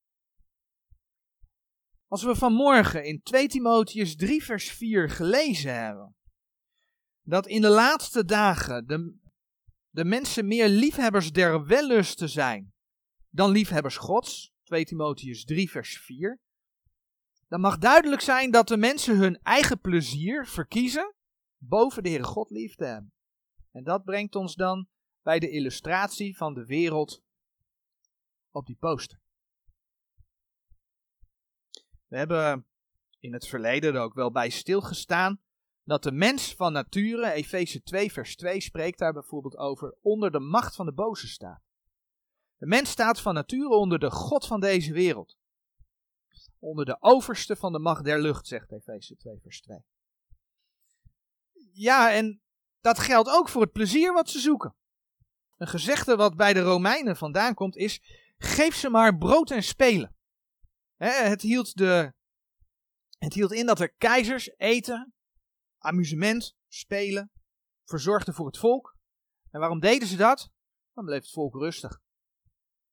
Als 2.09 2.23
we 2.23 2.35
vanmorgen 2.35 3.05
in 3.05 3.21
2 3.21 3.47
Timotheus 3.47 4.15
3 4.15 4.43
vers 4.43 4.71
4 4.71 5.09
gelezen 5.09 5.73
hebben, 5.73 6.15
dat 7.21 7.47
in 7.47 7.61
de 7.61 7.69
laatste 7.69 8.25
dagen 8.25 8.87
de, 8.87 9.15
de 9.89 10.05
mensen 10.05 10.47
meer 10.47 10.67
liefhebbers 10.67 11.31
der 11.31 11.65
wellusten 11.65 12.29
zijn 12.29 12.73
dan 13.29 13.51
liefhebbers 13.51 13.97
Gods, 13.97 14.53
2 14.63 14.85
Timotheus 14.85 15.45
3 15.45 15.69
vers 15.69 15.99
4, 15.99 16.39
dan 17.47 17.59
mag 17.59 17.77
duidelijk 17.77 18.21
zijn 18.21 18.51
dat 18.51 18.67
de 18.67 18.77
mensen 18.77 19.17
hun 19.17 19.39
eigen 19.41 19.79
plezier 19.79 20.47
verkiezen 20.47 21.13
boven 21.57 22.03
de 22.03 22.09
Heere 22.09 22.23
God 22.23 22.49
lief 22.49 22.75
te 22.75 22.85
hebben. 22.85 23.13
En 23.71 23.83
dat 23.83 24.03
brengt 24.03 24.35
ons 24.35 24.55
dan 24.55 24.87
bij 25.21 25.39
de 25.39 25.49
illustratie 25.49 26.37
van 26.37 26.53
de 26.53 26.65
wereld 26.65 27.21
op 28.51 28.65
die 28.65 28.77
poster. 28.79 29.21
We 32.09 32.17
hebben 32.17 32.65
in 33.19 33.33
het 33.33 33.47
verleden 33.47 33.95
er 33.95 34.01
ook 34.01 34.13
wel 34.13 34.31
bij 34.31 34.49
stilgestaan 34.49 35.41
dat 35.83 36.03
de 36.03 36.11
mens 36.11 36.55
van 36.55 36.73
nature, 36.73 37.31
Efeze 37.31 37.81
2 37.81 38.11
vers 38.11 38.35
2 38.35 38.61
spreekt 38.61 38.99
daar 38.99 39.13
bijvoorbeeld 39.13 39.57
over, 39.57 39.95
onder 40.01 40.31
de 40.31 40.39
macht 40.39 40.75
van 40.75 40.85
de 40.85 40.93
boze 40.93 41.27
staat. 41.27 41.61
De 42.57 42.65
mens 42.65 42.89
staat 42.89 43.21
van 43.21 43.33
nature 43.33 43.75
onder 43.75 43.99
de 43.99 44.11
God 44.11 44.47
van 44.47 44.59
deze 44.59 44.93
wereld. 44.93 45.37
Onder 46.59 46.85
de 46.85 46.97
overste 46.99 47.55
van 47.55 47.71
de 47.71 47.79
macht 47.79 48.03
der 48.03 48.21
lucht, 48.21 48.47
zegt 48.47 48.71
Efeze 48.71 49.15
2 49.15 49.39
vers 49.41 49.61
2. 49.61 49.77
Ja, 51.73 52.13
en 52.13 52.41
dat 52.81 52.99
geldt 52.99 53.29
ook 53.29 53.49
voor 53.49 53.61
het 53.61 53.71
plezier 53.71 54.13
wat 54.13 54.29
ze 54.29 54.39
zoeken. 54.39 54.75
Een 55.57 55.67
gezegde 55.67 56.15
wat 56.15 56.35
bij 56.35 56.53
de 56.53 56.61
Romeinen 56.61 57.17
vandaan 57.17 57.53
komt 57.53 57.75
is, 57.75 58.01
geef 58.37 58.75
ze 58.75 58.89
maar 58.89 59.17
brood 59.17 59.51
en 59.51 59.63
spelen. 59.63 60.15
Het, 61.07 61.41
hield 61.41 61.77
de, 61.77 62.13
het 63.17 63.33
hield 63.33 63.51
in 63.51 63.65
dat 63.65 63.79
er 63.79 63.93
keizers 63.93 64.57
eten, 64.57 65.13
amusement, 65.77 66.55
spelen, 66.67 67.31
verzorgden 67.85 68.33
voor 68.33 68.45
het 68.45 68.57
volk. 68.57 68.97
En 69.51 69.59
waarom 69.59 69.79
deden 69.79 70.07
ze 70.07 70.17
dat? 70.17 70.51
Dan 70.93 71.05
bleef 71.05 71.21
het 71.21 71.31
volk 71.31 71.53
rustig. 71.53 72.01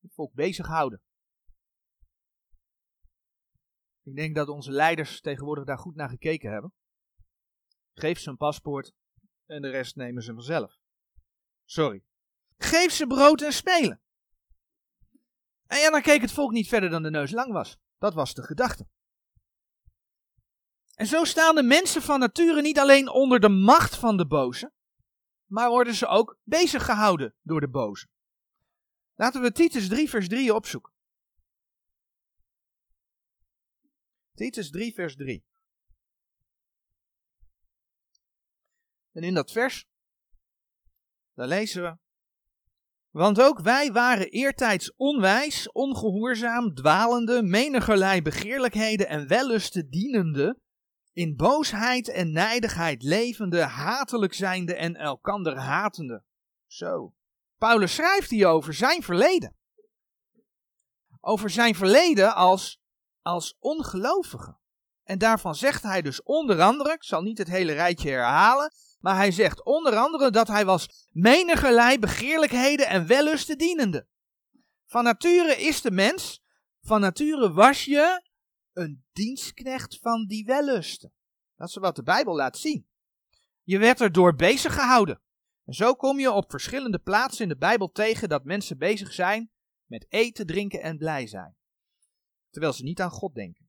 Het 0.00 0.14
volk 0.14 0.32
bezig 0.34 0.66
houden. 0.66 1.02
Ik 4.02 4.16
denk 4.16 4.34
dat 4.34 4.48
onze 4.48 4.70
leiders 4.70 5.20
tegenwoordig 5.20 5.64
daar 5.64 5.78
goed 5.78 5.94
naar 5.94 6.08
gekeken 6.08 6.50
hebben. 6.50 6.72
Geef 7.92 8.18
ze 8.18 8.30
een 8.30 8.36
paspoort 8.36 8.92
en 9.46 9.62
de 9.62 9.70
rest 9.70 9.96
nemen 9.96 10.22
ze 10.22 10.32
vanzelf. 10.32 10.78
Sorry. 11.64 12.04
Geef 12.56 12.92
ze 12.92 13.06
brood 13.06 13.42
en 13.42 13.52
spelen. 13.52 14.00
En 15.66 15.78
ja, 15.78 15.90
dan 15.90 16.02
keek 16.02 16.20
het 16.20 16.32
volk 16.32 16.52
niet 16.52 16.68
verder 16.68 16.90
dan 16.90 17.02
de 17.02 17.10
neus 17.10 17.30
lang 17.30 17.52
was. 17.52 17.78
Dat 17.98 18.14
was 18.14 18.34
de 18.34 18.42
gedachte. 18.42 18.88
En 20.94 21.06
zo 21.06 21.24
staan 21.24 21.54
de 21.54 21.62
mensen 21.62 22.02
van 22.02 22.20
nature 22.20 22.62
niet 22.62 22.78
alleen 22.78 23.08
onder 23.08 23.40
de 23.40 23.48
macht 23.48 23.96
van 23.96 24.16
de 24.16 24.26
boze, 24.26 24.72
maar 25.44 25.68
worden 25.68 25.94
ze 25.94 26.06
ook 26.06 26.38
bezig 26.42 26.84
gehouden 26.84 27.34
door 27.42 27.60
de 27.60 27.68
boze. 27.68 28.08
Laten 29.14 29.42
we 29.42 29.52
Titus 29.52 29.88
3 29.88 30.08
vers 30.08 30.28
3 30.28 30.54
opzoeken. 30.54 30.92
Titus 34.34 34.70
3 34.70 34.94
vers 34.94 35.16
3. 35.16 35.44
En 39.12 39.22
in 39.22 39.34
dat 39.34 39.52
vers, 39.52 39.86
daar 41.34 41.48
lezen 41.48 41.82
we. 41.82 42.05
Want 43.16 43.40
ook 43.40 43.60
wij 43.60 43.92
waren 43.92 44.30
eertijds 44.30 44.92
onwijs, 44.96 45.72
ongehoorzaam, 45.72 46.74
dwalende, 46.74 47.42
menigerlei 47.42 48.22
begeerlijkheden 48.22 49.08
en 49.08 49.28
wellusten 49.28 49.90
dienende, 49.90 50.58
in 51.12 51.36
boosheid 51.36 52.08
en 52.08 52.32
nijdigheid 52.32 53.02
levende, 53.02 53.60
hatelijk 53.62 54.34
zijnde 54.34 54.74
en 54.74 54.96
elkander 54.96 55.58
hatende. 55.58 56.22
Zo. 56.66 57.14
Paulus 57.58 57.94
schrijft 57.94 58.30
hier 58.30 58.46
over 58.46 58.74
zijn 58.74 59.02
verleden. 59.02 59.56
Over 61.20 61.50
zijn 61.50 61.74
verleden 61.74 62.34
als, 62.34 62.80
als 63.22 63.56
ongelovige. 63.58 64.56
En 65.02 65.18
daarvan 65.18 65.54
zegt 65.54 65.82
hij 65.82 66.02
dus 66.02 66.22
onder 66.22 66.60
andere, 66.60 66.92
ik 66.92 67.04
zal 67.04 67.22
niet 67.22 67.38
het 67.38 67.48
hele 67.48 67.72
rijtje 67.72 68.10
herhalen, 68.10 68.72
maar 68.98 69.16
hij 69.16 69.30
zegt 69.30 69.64
onder 69.64 69.96
andere 69.96 70.30
dat 70.30 70.48
hij 70.48 70.64
was 70.64 71.08
menigerlei 71.10 71.98
begeerlijkheden 71.98 72.86
en 72.86 73.06
wellusten 73.06 73.58
dienende. 73.58 74.08
Van 74.84 75.04
nature 75.04 75.56
is 75.56 75.80
de 75.80 75.90
mens, 75.90 76.42
van 76.80 77.00
nature 77.00 77.52
was 77.52 77.84
je 77.84 78.22
een 78.72 79.04
dienstknecht 79.12 79.98
van 79.98 80.26
die 80.26 80.44
wellusten. 80.44 81.12
Dat 81.56 81.68
is 81.68 81.74
wat 81.74 81.96
de 81.96 82.02
Bijbel 82.02 82.34
laat 82.34 82.58
zien. 82.58 82.88
Je 83.62 83.78
werd 83.78 84.00
erdoor 84.00 84.34
bezig 84.34 84.74
gehouden. 84.74 85.20
En 85.64 85.74
zo 85.74 85.94
kom 85.94 86.18
je 86.18 86.30
op 86.30 86.50
verschillende 86.50 86.98
plaatsen 86.98 87.42
in 87.42 87.48
de 87.48 87.56
Bijbel 87.56 87.90
tegen 87.90 88.28
dat 88.28 88.44
mensen 88.44 88.78
bezig 88.78 89.12
zijn 89.12 89.50
met 89.84 90.06
eten, 90.08 90.46
drinken 90.46 90.82
en 90.82 90.96
blij 90.96 91.26
zijn. 91.26 91.56
Terwijl 92.50 92.72
ze 92.72 92.82
niet 92.82 93.00
aan 93.00 93.10
God 93.10 93.34
denken. 93.34 93.65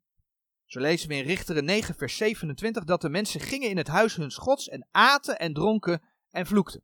Zo 0.67 0.79
lezen 0.79 1.09
we 1.09 1.15
in 1.15 1.25
Richteren 1.25 1.65
9, 1.65 1.95
vers 1.95 2.17
27 2.17 2.83
dat 2.83 3.01
de 3.01 3.09
mensen 3.09 3.39
gingen 3.39 3.69
in 3.69 3.77
het 3.77 3.87
huis 3.87 4.15
huns 4.15 4.35
gods 4.35 4.69
en 4.69 4.87
aten 4.91 5.39
en 5.39 5.53
dronken 5.53 6.01
en 6.29 6.45
vloekten. 6.45 6.83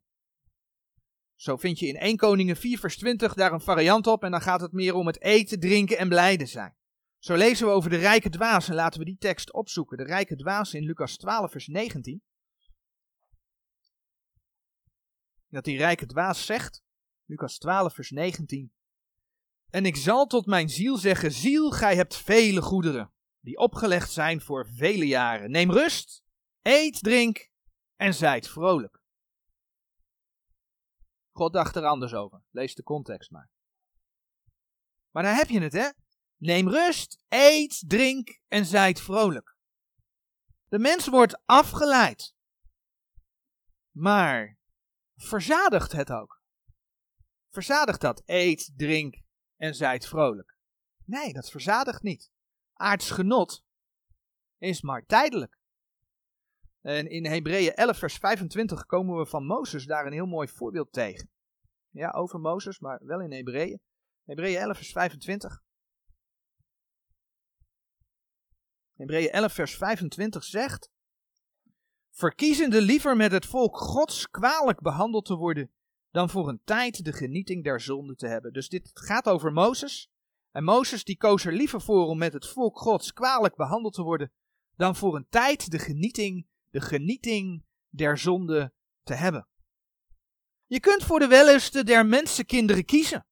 Zo 1.34 1.56
vind 1.56 1.78
je 1.78 1.86
in 1.86 1.96
1 1.96 2.16
Koningen 2.16 2.56
4, 2.56 2.78
vers 2.78 2.96
20 2.96 3.34
daar 3.34 3.52
een 3.52 3.60
variant 3.60 4.06
op 4.06 4.22
en 4.22 4.30
dan 4.30 4.40
gaat 4.40 4.60
het 4.60 4.72
meer 4.72 4.94
om 4.94 5.06
het 5.06 5.20
eten, 5.22 5.60
drinken 5.60 5.98
en 5.98 6.08
blijde 6.08 6.46
zijn. 6.46 6.76
Zo 7.18 7.34
lezen 7.34 7.66
we 7.66 7.72
over 7.72 7.90
de 7.90 7.96
rijke 7.96 8.28
dwaas 8.28 8.68
en 8.68 8.74
laten 8.74 8.98
we 8.98 9.04
die 9.04 9.18
tekst 9.18 9.52
opzoeken. 9.52 9.96
De 9.96 10.04
rijke 10.04 10.36
dwaas 10.36 10.74
in 10.74 10.84
Lucas 10.84 11.16
12, 11.16 11.50
vers 11.50 11.66
19. 11.66 12.22
Dat 15.48 15.64
die 15.64 15.76
rijke 15.76 16.06
dwaas 16.06 16.46
zegt, 16.46 16.82
Lucas 17.24 17.58
12, 17.58 17.94
vers 17.94 18.10
19. 18.10 18.72
En 19.70 19.86
ik 19.86 19.96
zal 19.96 20.26
tot 20.26 20.46
mijn 20.46 20.68
ziel 20.68 20.96
zeggen, 20.96 21.32
ziel, 21.32 21.70
gij 21.70 21.96
hebt 21.96 22.16
vele 22.16 22.62
goederen, 22.62 23.13
die 23.44 23.56
opgelegd 23.56 24.10
zijn 24.10 24.40
voor 24.40 24.68
vele 24.68 25.06
jaren. 25.06 25.50
Neem 25.50 25.72
rust, 25.72 26.22
eet, 26.62 27.02
drink 27.02 27.50
en 27.96 28.14
zijt 28.14 28.48
vrolijk. 28.48 29.02
God 31.32 31.52
dacht 31.52 31.76
er 31.76 31.84
anders 31.84 32.14
over. 32.14 32.42
Lees 32.50 32.74
de 32.74 32.82
context 32.82 33.30
maar. 33.30 33.50
Maar 35.10 35.22
daar 35.22 35.36
heb 35.36 35.48
je 35.48 35.60
het, 35.60 35.72
hè? 35.72 35.88
Neem 36.36 36.68
rust, 36.68 37.24
eet, 37.28 37.84
drink 37.88 38.40
en 38.48 38.66
zijt 38.66 39.00
vrolijk. 39.00 39.56
De 40.68 40.78
mens 40.78 41.08
wordt 41.08 41.42
afgeleid. 41.44 42.34
Maar 43.90 44.58
verzadigt 45.16 45.92
het 45.92 46.10
ook? 46.10 46.42
Verzadigt 47.48 48.00
dat? 48.00 48.22
Eet, 48.24 48.72
drink 48.76 49.22
en 49.56 49.74
zijt 49.74 50.06
vrolijk. 50.06 50.56
Nee, 51.04 51.32
dat 51.32 51.50
verzadigt 51.50 52.02
niet. 52.02 52.33
Aards 52.74 53.10
genot 53.10 53.64
is 54.58 54.82
maar 54.82 55.06
tijdelijk. 55.06 55.58
En 56.80 57.10
in 57.10 57.26
Hebreeën 57.26 57.74
11, 57.74 57.98
vers 57.98 58.16
25 58.16 58.86
komen 58.86 59.18
we 59.18 59.26
van 59.26 59.46
Mozes 59.46 59.86
daar 59.86 60.06
een 60.06 60.12
heel 60.12 60.26
mooi 60.26 60.48
voorbeeld 60.48 60.92
tegen. 60.92 61.30
Ja, 61.90 62.10
over 62.10 62.40
Mozes, 62.40 62.78
maar 62.78 63.00
wel 63.04 63.20
in 63.20 63.32
Hebreeën. 63.32 63.80
Hebreeën 64.24 64.58
11, 64.58 64.76
vers 64.76 64.92
25. 64.92 65.62
Hebreeën 68.96 69.30
11 69.30 69.52
vers 69.52 69.76
25 69.76 70.44
zegt, 70.44 70.90
verkiezende 72.10 72.80
liever 72.80 73.16
met 73.16 73.32
het 73.32 73.46
volk 73.46 73.76
gods 73.76 74.30
kwalijk 74.30 74.80
behandeld 74.80 75.24
te 75.24 75.34
worden, 75.34 75.70
dan 76.10 76.30
voor 76.30 76.48
een 76.48 76.60
tijd 76.64 77.04
de 77.04 77.12
genieting 77.12 77.64
der 77.64 77.80
zonde 77.80 78.14
te 78.14 78.26
hebben. 78.26 78.52
Dus 78.52 78.68
dit 78.68 78.90
gaat 78.94 79.28
over 79.28 79.52
Mozes. 79.52 80.10
En 80.54 80.64
Mozes 80.64 81.04
die 81.04 81.16
koos 81.16 81.44
er 81.44 81.52
liever 81.52 81.80
voor 81.80 82.06
om 82.06 82.18
met 82.18 82.32
het 82.32 82.46
volk 82.46 82.78
gods 82.78 83.12
kwalijk 83.12 83.56
behandeld 83.56 83.94
te 83.94 84.02
worden, 84.02 84.32
dan 84.76 84.96
voor 84.96 85.16
een 85.16 85.26
tijd 85.28 85.70
de 85.70 85.78
genieting, 85.78 86.46
de 86.70 86.80
genieting 86.80 87.64
der 87.88 88.18
zonde 88.18 88.72
te 89.02 89.14
hebben. 89.14 89.48
Je 90.66 90.80
kunt 90.80 91.04
voor 91.04 91.18
de 91.18 91.26
wellusten 91.26 91.86
der 91.86 92.06
mensenkinderen 92.06 92.84
kiezen. 92.84 93.26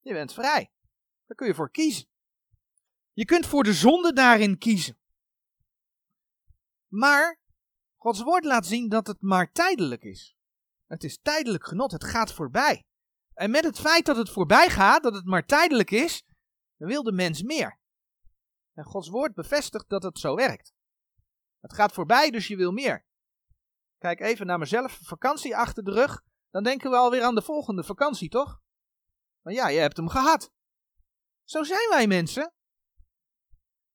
Je 0.00 0.12
bent 0.12 0.32
vrij. 0.32 0.70
Daar 1.26 1.36
kun 1.36 1.46
je 1.46 1.54
voor 1.54 1.70
kiezen. 1.70 2.06
Je 3.12 3.24
kunt 3.24 3.46
voor 3.46 3.64
de 3.64 3.74
zonde 3.74 4.12
daarin 4.12 4.58
kiezen. 4.58 4.98
Maar 6.88 7.40
Gods 7.96 8.22
woord 8.22 8.44
laat 8.44 8.66
zien 8.66 8.88
dat 8.88 9.06
het 9.06 9.20
maar 9.20 9.52
tijdelijk 9.52 10.02
is. 10.02 10.36
Het 10.86 11.04
is 11.04 11.18
tijdelijk 11.18 11.66
genot, 11.66 11.92
het 11.92 12.04
gaat 12.04 12.32
voorbij. 12.32 12.84
En 13.34 13.50
met 13.50 13.64
het 13.64 13.80
feit 13.80 14.06
dat 14.06 14.16
het 14.16 14.30
voorbij 14.30 14.70
gaat, 14.70 15.02
dat 15.02 15.14
het 15.14 15.24
maar 15.24 15.46
tijdelijk 15.46 15.90
is, 15.90 16.24
dan 16.76 16.88
wil 16.88 17.02
de 17.02 17.12
mens 17.12 17.42
meer. 17.42 17.78
En 18.74 18.84
Gods 18.84 19.08
woord 19.08 19.34
bevestigt 19.34 19.88
dat 19.88 20.02
het 20.02 20.18
zo 20.18 20.34
werkt. 20.34 20.72
Het 21.60 21.74
gaat 21.74 21.92
voorbij, 21.92 22.30
dus 22.30 22.46
je 22.46 22.56
wil 22.56 22.72
meer. 22.72 23.06
Kijk 23.98 24.20
even 24.20 24.46
naar 24.46 24.58
mezelf, 24.58 24.98
vakantie 25.02 25.56
achter 25.56 25.84
de 25.84 25.92
rug. 25.92 26.22
Dan 26.50 26.62
denken 26.62 26.90
we 26.90 26.96
alweer 26.96 27.22
aan 27.22 27.34
de 27.34 27.42
volgende 27.42 27.84
vakantie, 27.84 28.28
toch? 28.28 28.60
Maar 29.40 29.52
ja, 29.52 29.68
je 29.68 29.78
hebt 29.78 29.96
hem 29.96 30.08
gehad. 30.08 30.52
Zo 31.44 31.62
zijn 31.62 31.88
wij 31.88 32.06
mensen. 32.06 32.52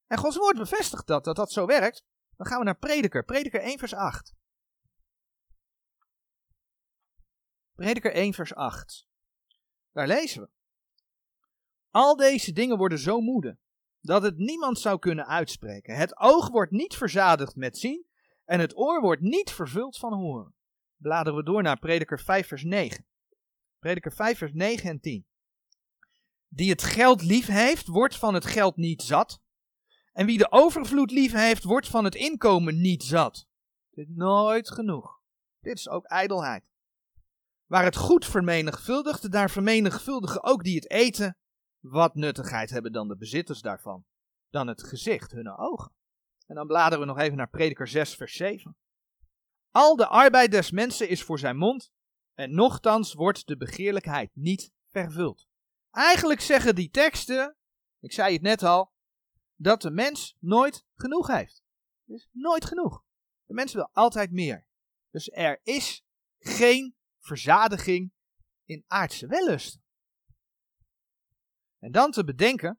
En 0.06 0.18
Gods 0.18 0.36
woord 0.36 0.56
bevestigt 0.56 1.06
dat, 1.06 1.24
dat 1.24 1.36
dat 1.36 1.52
zo 1.52 1.66
werkt. 1.66 2.04
Dan 2.36 2.46
gaan 2.46 2.58
we 2.58 2.64
naar 2.64 2.78
Prediker, 2.78 3.24
Prediker 3.24 3.60
1 3.60 3.78
vers 3.78 3.94
8. 3.94 4.34
Prediker 7.74 8.12
1 8.12 8.34
vers 8.34 8.54
8. 8.54 9.09
Daar 9.92 10.06
lezen 10.06 10.42
we. 10.42 10.48
Al 11.90 12.16
deze 12.16 12.52
dingen 12.52 12.76
worden 12.76 12.98
zo 12.98 13.20
moede, 13.20 13.58
dat 14.00 14.22
het 14.22 14.36
niemand 14.36 14.78
zou 14.78 14.98
kunnen 14.98 15.26
uitspreken. 15.26 15.96
Het 15.96 16.18
oog 16.18 16.48
wordt 16.48 16.72
niet 16.72 16.94
verzadigd 16.94 17.56
met 17.56 17.78
zien, 17.78 18.06
en 18.44 18.60
het 18.60 18.76
oor 18.76 19.00
wordt 19.00 19.22
niet 19.22 19.50
vervuld 19.50 19.98
van 19.98 20.12
horen. 20.12 20.54
Bladeren 20.96 21.38
we 21.38 21.44
door 21.44 21.62
naar 21.62 21.78
Prediker 21.78 22.20
5 22.20 22.46
vers 22.46 22.62
9. 22.62 23.06
Prediker 23.78 24.12
5 24.12 24.38
vers 24.38 24.52
9 24.52 24.90
en 24.90 25.00
10. 25.00 25.26
Die 26.48 26.70
het 26.70 26.82
geld 26.82 27.22
lief 27.22 27.46
heeft, 27.46 27.86
wordt 27.86 28.16
van 28.16 28.34
het 28.34 28.44
geld 28.44 28.76
niet 28.76 29.02
zat. 29.02 29.40
En 30.12 30.26
wie 30.26 30.38
de 30.38 30.50
overvloed 30.50 31.10
lief 31.10 31.32
heeft, 31.32 31.64
wordt 31.64 31.88
van 31.88 32.04
het 32.04 32.14
inkomen 32.14 32.80
niet 32.80 33.02
zat. 33.02 33.46
Dit 33.90 34.08
is 34.08 34.14
nooit 34.14 34.70
genoeg. 34.70 35.20
Dit 35.60 35.78
is 35.78 35.88
ook 35.88 36.04
ijdelheid. 36.04 36.69
Waar 37.70 37.84
het 37.84 37.96
goed 37.96 38.26
vermenigvuldigt, 38.26 39.32
daar 39.32 39.50
vermenigvuldigen 39.50 40.42
ook 40.42 40.64
die 40.64 40.74
het 40.74 40.90
eten. 40.90 41.36
Wat 41.78 42.14
nuttigheid 42.14 42.70
hebben 42.70 42.92
dan 42.92 43.08
de 43.08 43.16
bezitters 43.16 43.60
daarvan? 43.60 44.04
Dan 44.48 44.66
het 44.66 44.82
gezicht, 44.82 45.30
hun 45.30 45.56
ogen. 45.56 45.92
En 46.46 46.54
dan 46.54 46.66
bladeren 46.66 47.00
we 47.00 47.04
nog 47.04 47.18
even 47.18 47.36
naar 47.36 47.48
Prediker 47.48 47.88
6, 47.88 48.14
vers 48.14 48.32
7. 48.32 48.76
Al 49.70 49.96
de 49.96 50.06
arbeid 50.06 50.50
des 50.50 50.70
mensen 50.70 51.08
is 51.08 51.22
voor 51.22 51.38
zijn 51.38 51.56
mond, 51.56 51.92
en 52.34 52.54
nochtans 52.54 53.14
wordt 53.14 53.46
de 53.46 53.56
begeerlijkheid 53.56 54.30
niet 54.34 54.72
vervuld. 54.88 55.46
Eigenlijk 55.90 56.40
zeggen 56.40 56.74
die 56.74 56.90
teksten, 56.90 57.56
ik 58.00 58.12
zei 58.12 58.32
het 58.32 58.42
net 58.42 58.62
al, 58.62 58.92
dat 59.56 59.82
de 59.82 59.90
mens 59.90 60.36
nooit 60.38 60.84
genoeg 60.94 61.26
heeft. 61.26 61.62
Dus 62.04 62.28
nooit 62.32 62.64
genoeg. 62.64 63.04
De 63.44 63.54
mens 63.54 63.72
wil 63.72 63.90
altijd 63.92 64.30
meer. 64.30 64.66
Dus 65.10 65.30
er 65.32 65.60
is 65.62 66.04
geen 66.38 66.98
verzadiging 67.30 68.12
in 68.64 68.84
aardse 68.86 69.26
wellusten. 69.26 69.82
En 71.78 71.92
dan 71.92 72.10
te 72.10 72.24
bedenken 72.24 72.78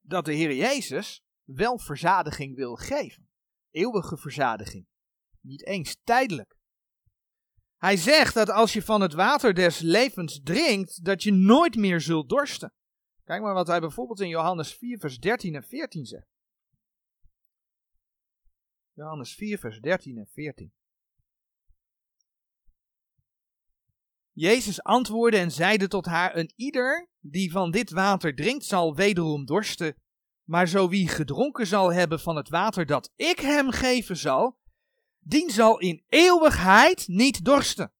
dat 0.00 0.24
de 0.24 0.32
Heer 0.32 0.54
Jezus 0.54 1.24
wel 1.44 1.78
verzadiging 1.78 2.56
wil 2.56 2.74
geven. 2.76 3.28
Eeuwige 3.70 4.16
verzadiging. 4.16 4.86
Niet 5.40 5.66
eens 5.66 5.96
tijdelijk. 6.02 6.56
Hij 7.76 7.96
zegt 7.96 8.34
dat 8.34 8.50
als 8.50 8.72
je 8.72 8.82
van 8.82 9.00
het 9.00 9.12
water 9.12 9.54
des 9.54 9.78
levens 9.78 10.40
drinkt, 10.42 11.04
dat 11.04 11.22
je 11.22 11.32
nooit 11.32 11.76
meer 11.76 12.00
zult 12.00 12.28
dorsten. 12.28 12.72
Kijk 13.24 13.42
maar 13.42 13.54
wat 13.54 13.66
hij 13.66 13.80
bijvoorbeeld 13.80 14.20
in 14.20 14.28
Johannes 14.28 14.74
4, 14.74 14.98
vers 14.98 15.18
13 15.18 15.54
en 15.54 15.62
14 15.62 16.04
zegt. 16.04 16.30
Johannes 18.92 19.34
4, 19.34 19.58
vers 19.58 19.80
13 19.80 20.18
en 20.18 20.26
14. 20.26 20.72
Jezus 24.32 24.82
antwoordde 24.82 25.38
en 25.38 25.50
zeide 25.50 25.88
tot 25.88 26.06
haar: 26.06 26.36
Een 26.36 26.52
ieder 26.56 27.08
die 27.20 27.50
van 27.50 27.70
dit 27.70 27.90
water 27.90 28.34
drinkt, 28.34 28.64
zal 28.64 28.94
wederom 28.94 29.44
dorsten. 29.44 29.96
Maar 30.42 30.68
zo 30.68 30.88
wie 30.88 31.08
gedronken 31.08 31.66
zal 31.66 31.92
hebben 31.92 32.20
van 32.20 32.36
het 32.36 32.48
water 32.48 32.86
dat 32.86 33.12
ik 33.16 33.38
hem 33.38 33.70
geven 33.70 34.16
zal, 34.16 34.58
dien 35.18 35.50
zal 35.50 35.78
in 35.78 36.04
eeuwigheid 36.08 37.08
niet 37.08 37.44
dorsten. 37.44 37.92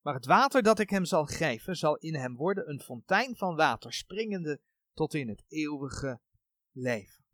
Maar 0.00 0.14
het 0.14 0.26
water 0.26 0.62
dat 0.62 0.78
ik 0.78 0.90
hem 0.90 1.04
zal 1.04 1.24
geven, 1.24 1.76
zal 1.76 1.96
in 1.96 2.14
hem 2.14 2.36
worden 2.36 2.70
een 2.70 2.80
fontein 2.80 3.36
van 3.36 3.56
water, 3.56 3.92
springende 3.92 4.60
tot 4.94 5.14
in 5.14 5.28
het 5.28 5.44
eeuwige 5.48 6.20
leven. 6.72 7.24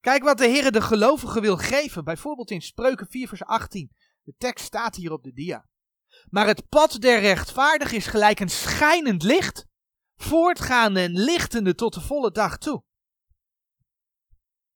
Kijk 0.00 0.22
wat 0.22 0.38
de 0.38 0.46
Heer 0.46 0.72
de 0.72 0.80
gelovigen 0.80 1.42
wil 1.42 1.56
geven, 1.56 2.04
bijvoorbeeld 2.04 2.50
in 2.50 2.62
Spreuken 2.62 3.06
4 3.06 3.28
vers 3.28 3.42
18. 3.42 3.90
De 4.24 4.34
tekst 4.38 4.64
staat 4.64 4.96
hier 4.96 5.12
op 5.12 5.22
de 5.22 5.32
dia. 5.32 5.68
Maar 6.28 6.46
het 6.46 6.68
pad 6.68 7.00
der 7.00 7.20
rechtvaardig 7.20 7.92
is 7.92 8.06
gelijk 8.06 8.40
een 8.40 8.50
schijnend 8.50 9.22
licht, 9.22 9.66
voortgaande 10.16 11.00
en 11.00 11.12
lichtende 11.12 11.74
tot 11.74 11.94
de 11.94 12.00
volle 12.00 12.30
dag 12.30 12.58
toe. 12.58 12.84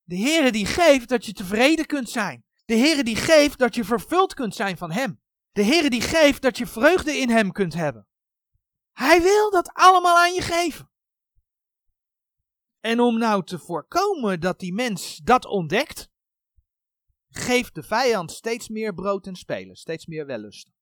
De 0.03 0.17
Heere 0.17 0.53
die 0.53 0.67
geeft 0.67 1.09
dat 1.09 1.27
je 1.27 1.33
tevreden 1.33 1.87
kunt 1.87 2.11
zijn. 2.11 2.45
De 2.65 2.77
Heere 2.77 3.05
die 3.05 3.17
geeft 3.17 3.59
dat 3.59 3.75
je 3.75 3.85
vervuld 3.85 4.35
kunt 4.35 4.55
zijn 4.55 4.77
van 4.77 4.91
Hem. 4.91 5.21
De 5.53 5.65
Heere 5.65 5.91
die 5.91 6.01
geeft 6.01 6.43
dat 6.43 6.59
je 6.59 6.67
vreugde 6.67 7.17
in 7.17 7.31
Hem 7.31 7.53
kunt 7.53 7.75
hebben. 7.75 8.07
Hij 8.93 9.23
wil 9.23 9.51
dat 9.51 9.73
allemaal 9.73 10.19
aan 10.19 10.35
je 10.35 10.43
geven. 10.43 10.91
En 12.81 13.01
om 13.01 13.19
nou 13.19 13.45
te 13.45 13.59
voorkomen 13.59 14.41
dat 14.41 14.59
die 14.59 14.75
mens 14.75 15.17
dat 15.17 15.45
ontdekt, 15.47 16.09
geeft 17.39 17.75
de 17.75 17.83
vijand 17.83 18.33
steeds 18.33 18.69
meer 18.69 18.95
brood 18.95 19.27
en 19.27 19.37
spelen, 19.37 19.77
steeds 19.77 20.07
meer 20.07 20.27
wellusten. 20.27 20.75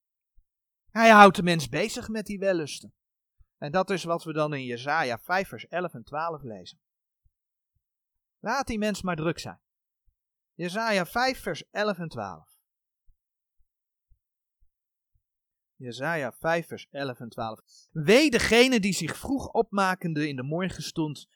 Hij 0.91 1.11
houdt 1.11 1.37
de 1.37 1.43
mens 1.43 1.69
bezig 1.69 2.09
met 2.09 2.27
die 2.27 2.39
wellusten. 2.39 2.95
En 3.59 3.73
dat 3.73 3.91
is 3.91 4.05
wat 4.05 4.25
we 4.25 4.33
dan 4.33 4.55
in 4.55 4.65
Jesaja 4.65 5.19
5 5.19 5.49
vers 5.49 5.67
11 5.67 5.95
en 5.95 6.05
12 6.05 6.43
lezen. 6.43 6.81
Laat 8.39 8.67
die 8.67 8.79
mens 8.79 9.03
maar 9.03 9.17
druk 9.17 9.39
zijn. 9.39 9.61
Jesaja 10.55 11.07
5 11.07 11.41
vers 11.41 11.65
11 11.71 11.99
en 11.99 12.09
12. 12.09 12.57
Jesaja 15.77 16.33
5 16.33 16.67
vers 16.67 16.87
11 16.91 17.21
en 17.21 17.29
12. 17.29 17.61
Wee 17.91 18.31
degene 18.31 18.81
die 18.81 18.93
zich 18.93 19.17
vroeg 19.17 19.49
opmakende 19.49 20.29
in 20.29 20.37
de 20.37 20.43
morgenstond 20.43 21.29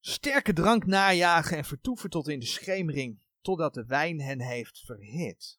sterke 0.00 0.52
drank 0.52 0.86
najagen 0.86 1.56
en 1.56 1.64
vertoeven 1.64 2.10
tot 2.10 2.28
in 2.28 2.38
de 2.38 2.46
schemering, 2.46 3.20
totdat 3.40 3.74
de 3.74 3.84
wijn 3.84 4.20
hen 4.20 4.40
heeft 4.40 4.78
verhit. 4.78 5.58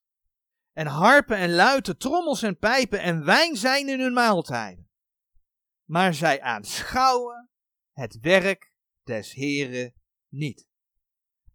En 0.73 0.87
harpen 0.87 1.37
en 1.37 1.53
luiten, 1.53 1.97
trommels 1.97 2.43
en 2.43 2.57
pijpen 2.57 3.01
en 3.01 3.25
wijn 3.25 3.55
zijn 3.55 3.89
in 3.89 3.99
hun 3.99 4.13
maaltijden. 4.13 4.89
Maar 5.85 6.13
zij 6.13 6.41
aanschouwen 6.41 7.49
het 7.91 8.19
werk 8.19 8.73
des 9.03 9.33
Heren 9.33 9.93
niet. 10.27 10.67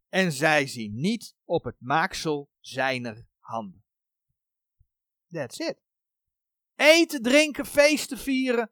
En 0.08 0.32
zij 0.32 0.66
zien 0.66 0.94
niet 0.94 1.36
op 1.44 1.64
het 1.64 1.76
maaksel 1.78 2.50
zijner 2.60 3.26
handen. 3.38 3.84
That's 5.28 5.58
it. 5.58 5.82
Eten, 6.74 7.22
drinken, 7.22 7.66
feesten 7.66 8.18
vieren. 8.18 8.70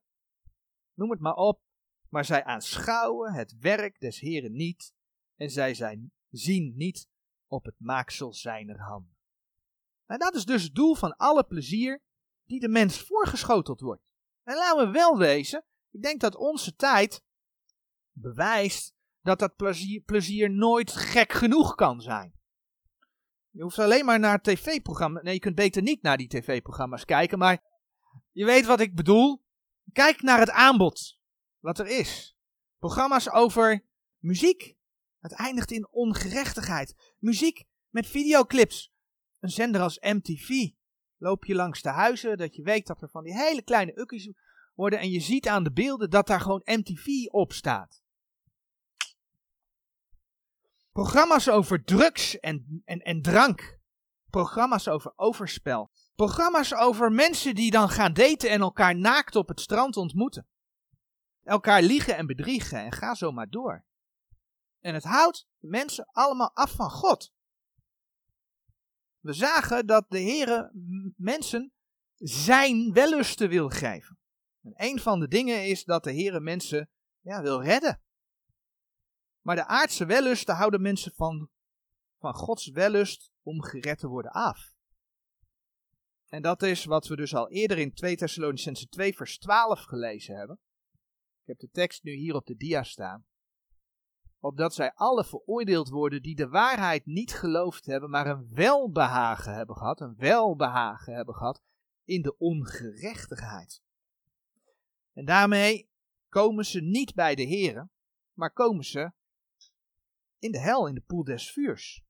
Noem 0.95 1.11
het 1.11 1.21
maar 1.21 1.35
op. 1.35 1.63
Maar 2.09 2.25
zij 2.25 2.45
aanschouwen 2.45 3.33
het 3.33 3.59
werk 3.59 4.01
des 4.01 4.21
Heren 4.21 4.53
niet. 4.53 4.95
En 5.37 5.51
zij 5.51 5.75
zijn, 5.75 6.13
zien 6.31 6.77
niet 6.77 7.09
op 7.53 7.65
het 7.65 7.75
maaksel 7.79 8.33
zijner 8.33 8.81
handen. 8.81 9.17
En 10.07 10.19
dat 10.19 10.35
is 10.35 10.45
dus 10.45 10.63
het 10.63 10.75
doel 10.75 10.95
van 10.95 11.17
alle 11.17 11.45
plezier 11.45 12.03
die 12.45 12.61
de 12.61 12.69
mens 12.69 13.01
voorgeschoteld 13.01 13.81
wordt. 13.81 14.03
En 14.43 14.57
laten 14.57 14.87
we 14.87 14.93
wel 14.93 15.19
wezen, 15.19 15.65
ik 15.91 16.03
denk 16.03 16.21
dat 16.21 16.37
onze 16.37 16.75
tijd 16.75 17.25
bewijst 18.11 18.95
dat 19.21 19.39
dat 19.39 19.57
plezier, 19.57 20.01
plezier 20.01 20.51
nooit 20.51 20.93
gek 20.93 21.33
genoeg 21.33 21.75
kan 21.75 22.01
zijn. 22.01 22.41
Je 23.51 23.63
hoeft 23.63 23.79
alleen 23.79 24.05
maar 24.05 24.19
naar 24.19 24.41
tv-programma's. 24.41 25.23
Nee, 25.23 25.35
je 25.35 25.41
kunt 25.41 25.55
beter 25.55 25.83
niet 25.83 26.03
naar 26.03 26.17
die 26.17 26.29
tv-programma's 26.29 27.05
kijken, 27.05 27.39
maar 27.39 27.63
je 28.31 28.45
weet 28.45 28.67
wat 28.67 28.81
ik 28.81 28.95
bedoel. 28.95 29.45
Kijk 29.93 30.23
naar 30.23 30.39
het 30.39 30.51
aanbod 30.51 31.19
wat 31.59 31.79
er 31.79 31.87
is. 31.87 32.37
Programma's 32.79 33.31
over 33.31 33.85
muziek. 34.19 34.81
Het 35.23 35.33
eindigt 35.33 35.71
in 35.71 35.89
ongerechtigheid. 35.91 37.15
Muziek 37.19 37.65
met 37.91 38.07
videoclips. 38.07 38.93
Een 39.41 39.49
zender 39.49 39.81
als 39.81 39.99
MTV. 40.01 40.49
Loop 41.17 41.45
je 41.45 41.55
langs 41.55 41.83
de 41.83 41.89
huizen, 41.89 42.37
dat 42.37 42.55
je 42.55 42.63
weet 42.63 42.87
dat 42.87 43.03
er 43.03 43.09
van 43.09 43.25
die 43.25 43.35
hele 43.35 43.63
kleine 43.63 43.99
ukkies 43.99 44.33
worden. 44.75 44.99
En 44.99 45.11
je 45.11 45.21
ziet 45.21 45.49
aan 45.49 45.65
de 45.65 45.73
beelden 45.73 46.11
dat 46.11 46.27
daar 46.27 46.41
gewoon 46.41 46.63
MTV 46.65 47.07
op 47.31 47.53
staat. 47.53 48.03
Programma's 50.93 51.49
over 51.49 51.85
drugs 51.85 52.39
en, 52.39 52.83
en, 52.85 52.99
en 52.99 53.23
drank. 53.23 53.81
Programma's 54.31 54.89
over 54.89 55.13
overspel. 55.17 55.91
Programma's 56.15 56.75
over 56.75 57.13
mensen 57.13 57.55
die 57.55 57.71
dan 57.71 57.89
gaan 57.89 58.13
daten 58.13 58.51
en 58.51 58.61
elkaar 58.61 58.97
naakt 58.97 59.37
op 59.37 59.49
het 59.49 59.61
strand 59.61 59.97
ontmoeten. 59.97 60.47
Elkaar 61.43 61.83
liegen 61.83 62.17
en 62.17 62.27
bedriegen 62.27 62.79
en 62.79 62.93
ga 62.93 63.15
zo 63.15 63.33
maar 63.33 63.51
door. 63.51 63.85
En 64.83 64.95
het 64.95 65.05
houdt 65.05 65.47
mensen 65.59 66.09
allemaal 66.11 66.51
af 66.55 66.73
van 66.73 66.91
God. 66.91 67.33
We 69.21 69.33
zagen 69.33 69.87
dat 69.87 70.05
de 70.09 70.21
Heere 70.21 70.71
mensen 71.17 71.73
zijn 72.17 72.93
wellusten 72.93 73.49
wil 73.49 73.69
geven. 73.69 74.19
En 74.63 74.73
een 74.77 74.99
van 74.99 75.21
de 75.21 75.29
dingen 75.29 75.67
is 75.67 75.85
dat 75.85 76.05
de 76.05 76.13
Heere 76.13 76.41
mensen 76.41 76.91
ja, 77.21 77.43
wil 77.43 77.63
redden. 77.63 78.03
Maar 79.41 79.57
de 79.57 79.67
aardse 79.67 80.05
wellusten 80.07 80.55
houden 80.55 80.83
mensen 80.83 81.13
van, 81.15 81.51
van 82.19 82.35
Gods 82.35 82.71
wellust 82.71 83.31
om 83.43 83.63
gered 83.63 83.99
te 83.99 84.09
worden 84.09 84.33
af. 84.33 84.73
En 86.29 86.43
dat 86.43 86.63
is 86.63 86.85
wat 86.85 87.07
we 87.07 87.17
dus 87.17 87.35
al 87.35 87.51
eerder 87.51 87.79
in 87.79 87.93
2 87.93 88.17
Thessalonicense 88.17 88.89
2 88.89 89.15
vers 89.15 89.39
12 89.39 89.81
gelezen 89.81 90.37
hebben. 90.37 90.59
Ik 91.41 91.47
heb 91.47 91.59
de 91.59 91.71
tekst 91.71 92.03
nu 92.03 92.13
hier 92.13 92.35
op 92.35 92.47
de 92.47 92.57
dia 92.57 92.83
staan. 92.83 93.27
Opdat 94.45 94.75
zij 94.75 94.93
alle 94.95 95.25
veroordeeld 95.25 95.89
worden 95.89 96.23
die 96.23 96.35
de 96.35 96.49
waarheid 96.49 97.07
niet 97.07 97.33
geloofd 97.33 97.87
hebben, 97.87 98.11
maar 98.11 98.27
een 98.27 98.49
welbehagen 98.55 99.55
hebben 99.55 99.77
gehad, 99.77 100.01
een 100.01 100.15
welbehagen 100.17 101.15
hebben 101.15 101.35
gehad 101.35 101.63
in 102.05 102.23
de 102.23 102.39
ongerechtigheid. 102.39 103.83
En 105.13 105.25
daarmee 105.25 105.91
komen 106.29 106.65
ze 106.65 106.81
niet 106.81 107.15
bij 107.15 107.35
de 107.35 107.47
Here, 107.49 107.89
maar 108.33 108.53
komen 108.53 108.85
ze 108.85 109.13
in 110.39 110.53
de 110.53 110.61
hel, 110.61 110.87
in 110.87 110.95
de 110.95 111.01
poel 111.01 111.25
des 111.25 111.53
vuurs. 111.53 112.03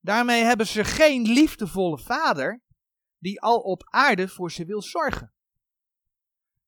Daarmee 0.00 0.42
hebben 0.42 0.66
ze 0.66 0.84
geen 0.84 1.22
liefdevolle 1.22 1.98
vader 1.98 2.62
die 3.18 3.40
al 3.40 3.60
op 3.60 3.82
aarde 3.84 4.28
voor 4.28 4.52
ze 4.52 4.64
wil 4.64 4.82
zorgen. 4.82 5.32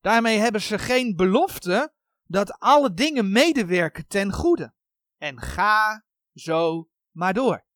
Daarmee 0.01 0.39
hebben 0.39 0.61
ze 0.61 0.79
geen 0.79 1.17
belofte 1.17 1.93
dat 2.29 2.59
alle 2.59 2.95
dingen 2.95 3.33
medewerken 3.33 4.07
ten 4.07 4.33
goede. 4.33 4.75
En 5.17 5.41
ga 5.41 6.05
zo 6.35 6.89
maar 7.11 7.35
door. 7.35 7.67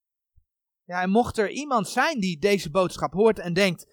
Ja, 0.84 1.02
en 1.02 1.10
mocht 1.10 1.38
er 1.38 1.50
iemand 1.50 1.88
zijn 1.88 2.20
die 2.20 2.38
deze 2.38 2.70
boodschap 2.70 3.12
hoort 3.12 3.38
en 3.38 3.52
denkt: 3.52 3.86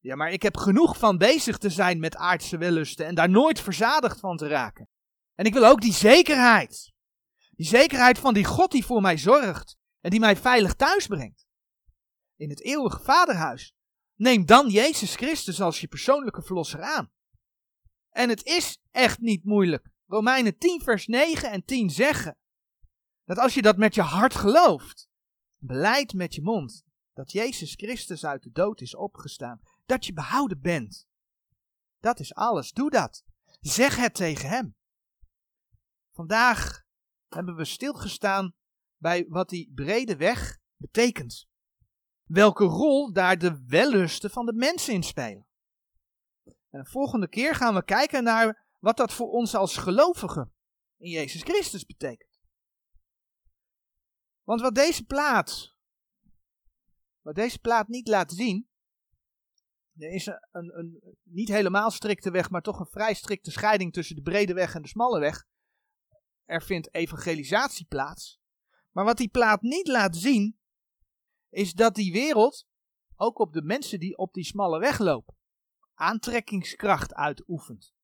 ja, 0.00 0.16
maar 0.16 0.30
ik 0.30 0.42
heb 0.42 0.56
genoeg 0.56 0.98
van 0.98 1.18
bezig 1.18 1.58
te 1.58 1.70
zijn 1.70 1.98
met 1.98 2.16
aardse 2.16 2.58
wellusten 2.58 3.06
en 3.06 3.14
daar 3.14 3.30
nooit 3.30 3.60
verzadigd 3.60 4.20
van 4.20 4.36
te 4.36 4.48
raken. 4.48 4.88
En 5.34 5.44
ik 5.44 5.52
wil 5.52 5.64
ook 5.64 5.80
die 5.80 5.92
zekerheid. 5.92 6.92
Die 7.50 7.66
zekerheid 7.66 8.18
van 8.18 8.34
die 8.34 8.44
God 8.44 8.70
die 8.70 8.84
voor 8.84 9.00
mij 9.00 9.18
zorgt 9.18 9.76
en 10.00 10.10
die 10.10 10.20
mij 10.20 10.36
veilig 10.36 10.74
thuis 10.74 11.06
brengt. 11.06 11.46
In 12.36 12.50
het 12.50 12.62
eeuwige 12.62 13.02
vaderhuis. 13.02 13.74
Neem 14.14 14.46
dan 14.46 14.68
Jezus 14.68 15.16
Christus 15.16 15.60
als 15.60 15.80
je 15.80 15.88
persoonlijke 15.88 16.42
verlosser 16.42 16.82
aan. 16.82 17.10
En 18.10 18.28
het 18.28 18.44
is 18.44 18.78
echt 18.90 19.18
niet 19.18 19.44
moeilijk. 19.44 19.88
Romeinen 20.06 20.58
10 20.58 20.80
vers 20.82 21.06
9 21.06 21.50
en 21.50 21.64
10 21.64 21.90
zeggen 21.90 22.38
dat 23.24 23.38
als 23.38 23.54
je 23.54 23.62
dat 23.62 23.76
met 23.76 23.94
je 23.94 24.02
hart 24.02 24.34
gelooft, 24.34 25.08
beleid 25.58 26.12
met 26.12 26.34
je 26.34 26.42
mond 26.42 26.84
dat 27.12 27.32
Jezus 27.32 27.74
Christus 27.74 28.24
uit 28.24 28.42
de 28.42 28.50
dood 28.50 28.80
is 28.80 28.94
opgestaan, 28.94 29.60
dat 29.84 30.06
je 30.06 30.12
behouden 30.12 30.60
bent. 30.60 31.06
Dat 31.98 32.20
is 32.20 32.34
alles. 32.34 32.72
Doe 32.72 32.90
dat. 32.90 33.24
Zeg 33.60 33.96
het 33.96 34.14
tegen 34.14 34.48
Hem. 34.48 34.76
Vandaag 36.12 36.82
hebben 37.28 37.56
we 37.56 37.64
stilgestaan 37.64 38.54
bij 38.96 39.26
wat 39.28 39.48
die 39.48 39.72
brede 39.74 40.16
weg 40.16 40.58
betekent. 40.76 41.46
Welke 42.24 42.64
rol 42.64 43.12
daar 43.12 43.38
de 43.38 43.64
wellusten 43.66 44.30
van 44.30 44.46
de 44.46 44.52
mensen 44.52 44.94
in 44.94 45.02
spelen. 45.02 45.46
En 46.44 46.82
de 46.82 46.90
volgende 46.90 47.28
keer 47.28 47.54
gaan 47.54 47.74
we 47.74 47.84
kijken 47.84 48.24
naar 48.24 48.65
wat 48.78 48.96
dat 48.96 49.12
voor 49.12 49.30
ons 49.30 49.54
als 49.54 49.76
gelovigen 49.76 50.52
in 50.96 51.10
Jezus 51.10 51.42
Christus 51.42 51.86
betekent. 51.86 52.40
Want 54.42 54.60
wat 54.60 54.74
deze 54.74 55.04
plaat, 55.04 55.74
wat 57.20 57.34
deze 57.34 57.58
plaat 57.58 57.88
niet 57.88 58.08
laat 58.08 58.32
zien, 58.32 58.68
er 59.98 60.10
is 60.10 60.26
een, 60.26 60.40
een, 60.50 60.78
een, 60.78 61.16
niet 61.22 61.48
helemaal 61.48 61.90
strikte 61.90 62.30
weg, 62.30 62.50
maar 62.50 62.62
toch 62.62 62.80
een 62.80 62.86
vrij 62.86 63.14
strikte 63.14 63.50
scheiding 63.50 63.92
tussen 63.92 64.16
de 64.16 64.22
brede 64.22 64.54
weg 64.54 64.74
en 64.74 64.82
de 64.82 64.88
smalle 64.88 65.20
weg. 65.20 65.46
Er 66.44 66.62
vindt 66.62 66.94
evangelisatie 66.94 67.86
plaats. 67.86 68.40
Maar 68.90 69.04
wat 69.04 69.16
die 69.16 69.28
plaat 69.28 69.62
niet 69.62 69.88
laat 69.88 70.16
zien, 70.16 70.58
is 71.48 71.72
dat 71.72 71.94
die 71.94 72.12
wereld 72.12 72.66
ook 73.16 73.38
op 73.38 73.52
de 73.52 73.62
mensen 73.62 74.00
die 74.00 74.16
op 74.16 74.32
die 74.32 74.44
smalle 74.44 74.78
weg 74.78 74.98
lopen, 74.98 75.34
aantrekkingskracht 75.94 77.14
uitoefent. 77.14 77.95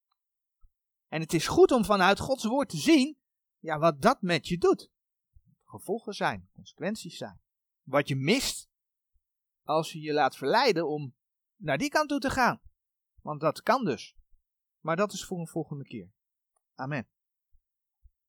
En 1.12 1.20
het 1.20 1.32
is 1.32 1.46
goed 1.46 1.70
om 1.70 1.84
vanuit 1.84 2.18
Gods 2.18 2.44
woord 2.44 2.68
te 2.68 2.76
zien, 2.76 3.18
ja, 3.58 3.78
wat 3.78 4.02
dat 4.02 4.22
met 4.22 4.48
je 4.48 4.58
doet. 4.58 4.90
Gevolgen 5.64 6.14
zijn, 6.14 6.48
consequenties 6.52 7.16
zijn. 7.16 7.40
Wat 7.82 8.08
je 8.08 8.16
mist 8.16 8.68
als 9.62 9.92
je 9.92 10.00
je 10.00 10.12
laat 10.12 10.36
verleiden 10.36 10.88
om 10.88 11.14
naar 11.56 11.78
die 11.78 11.88
kant 11.88 12.08
toe 12.08 12.18
te 12.18 12.30
gaan. 12.30 12.60
Want 13.20 13.40
dat 13.40 13.62
kan 13.62 13.84
dus. 13.84 14.16
Maar 14.80 14.96
dat 14.96 15.12
is 15.12 15.24
voor 15.24 15.38
een 15.38 15.48
volgende 15.48 15.84
keer. 15.84 16.12
Amen. 16.74 17.08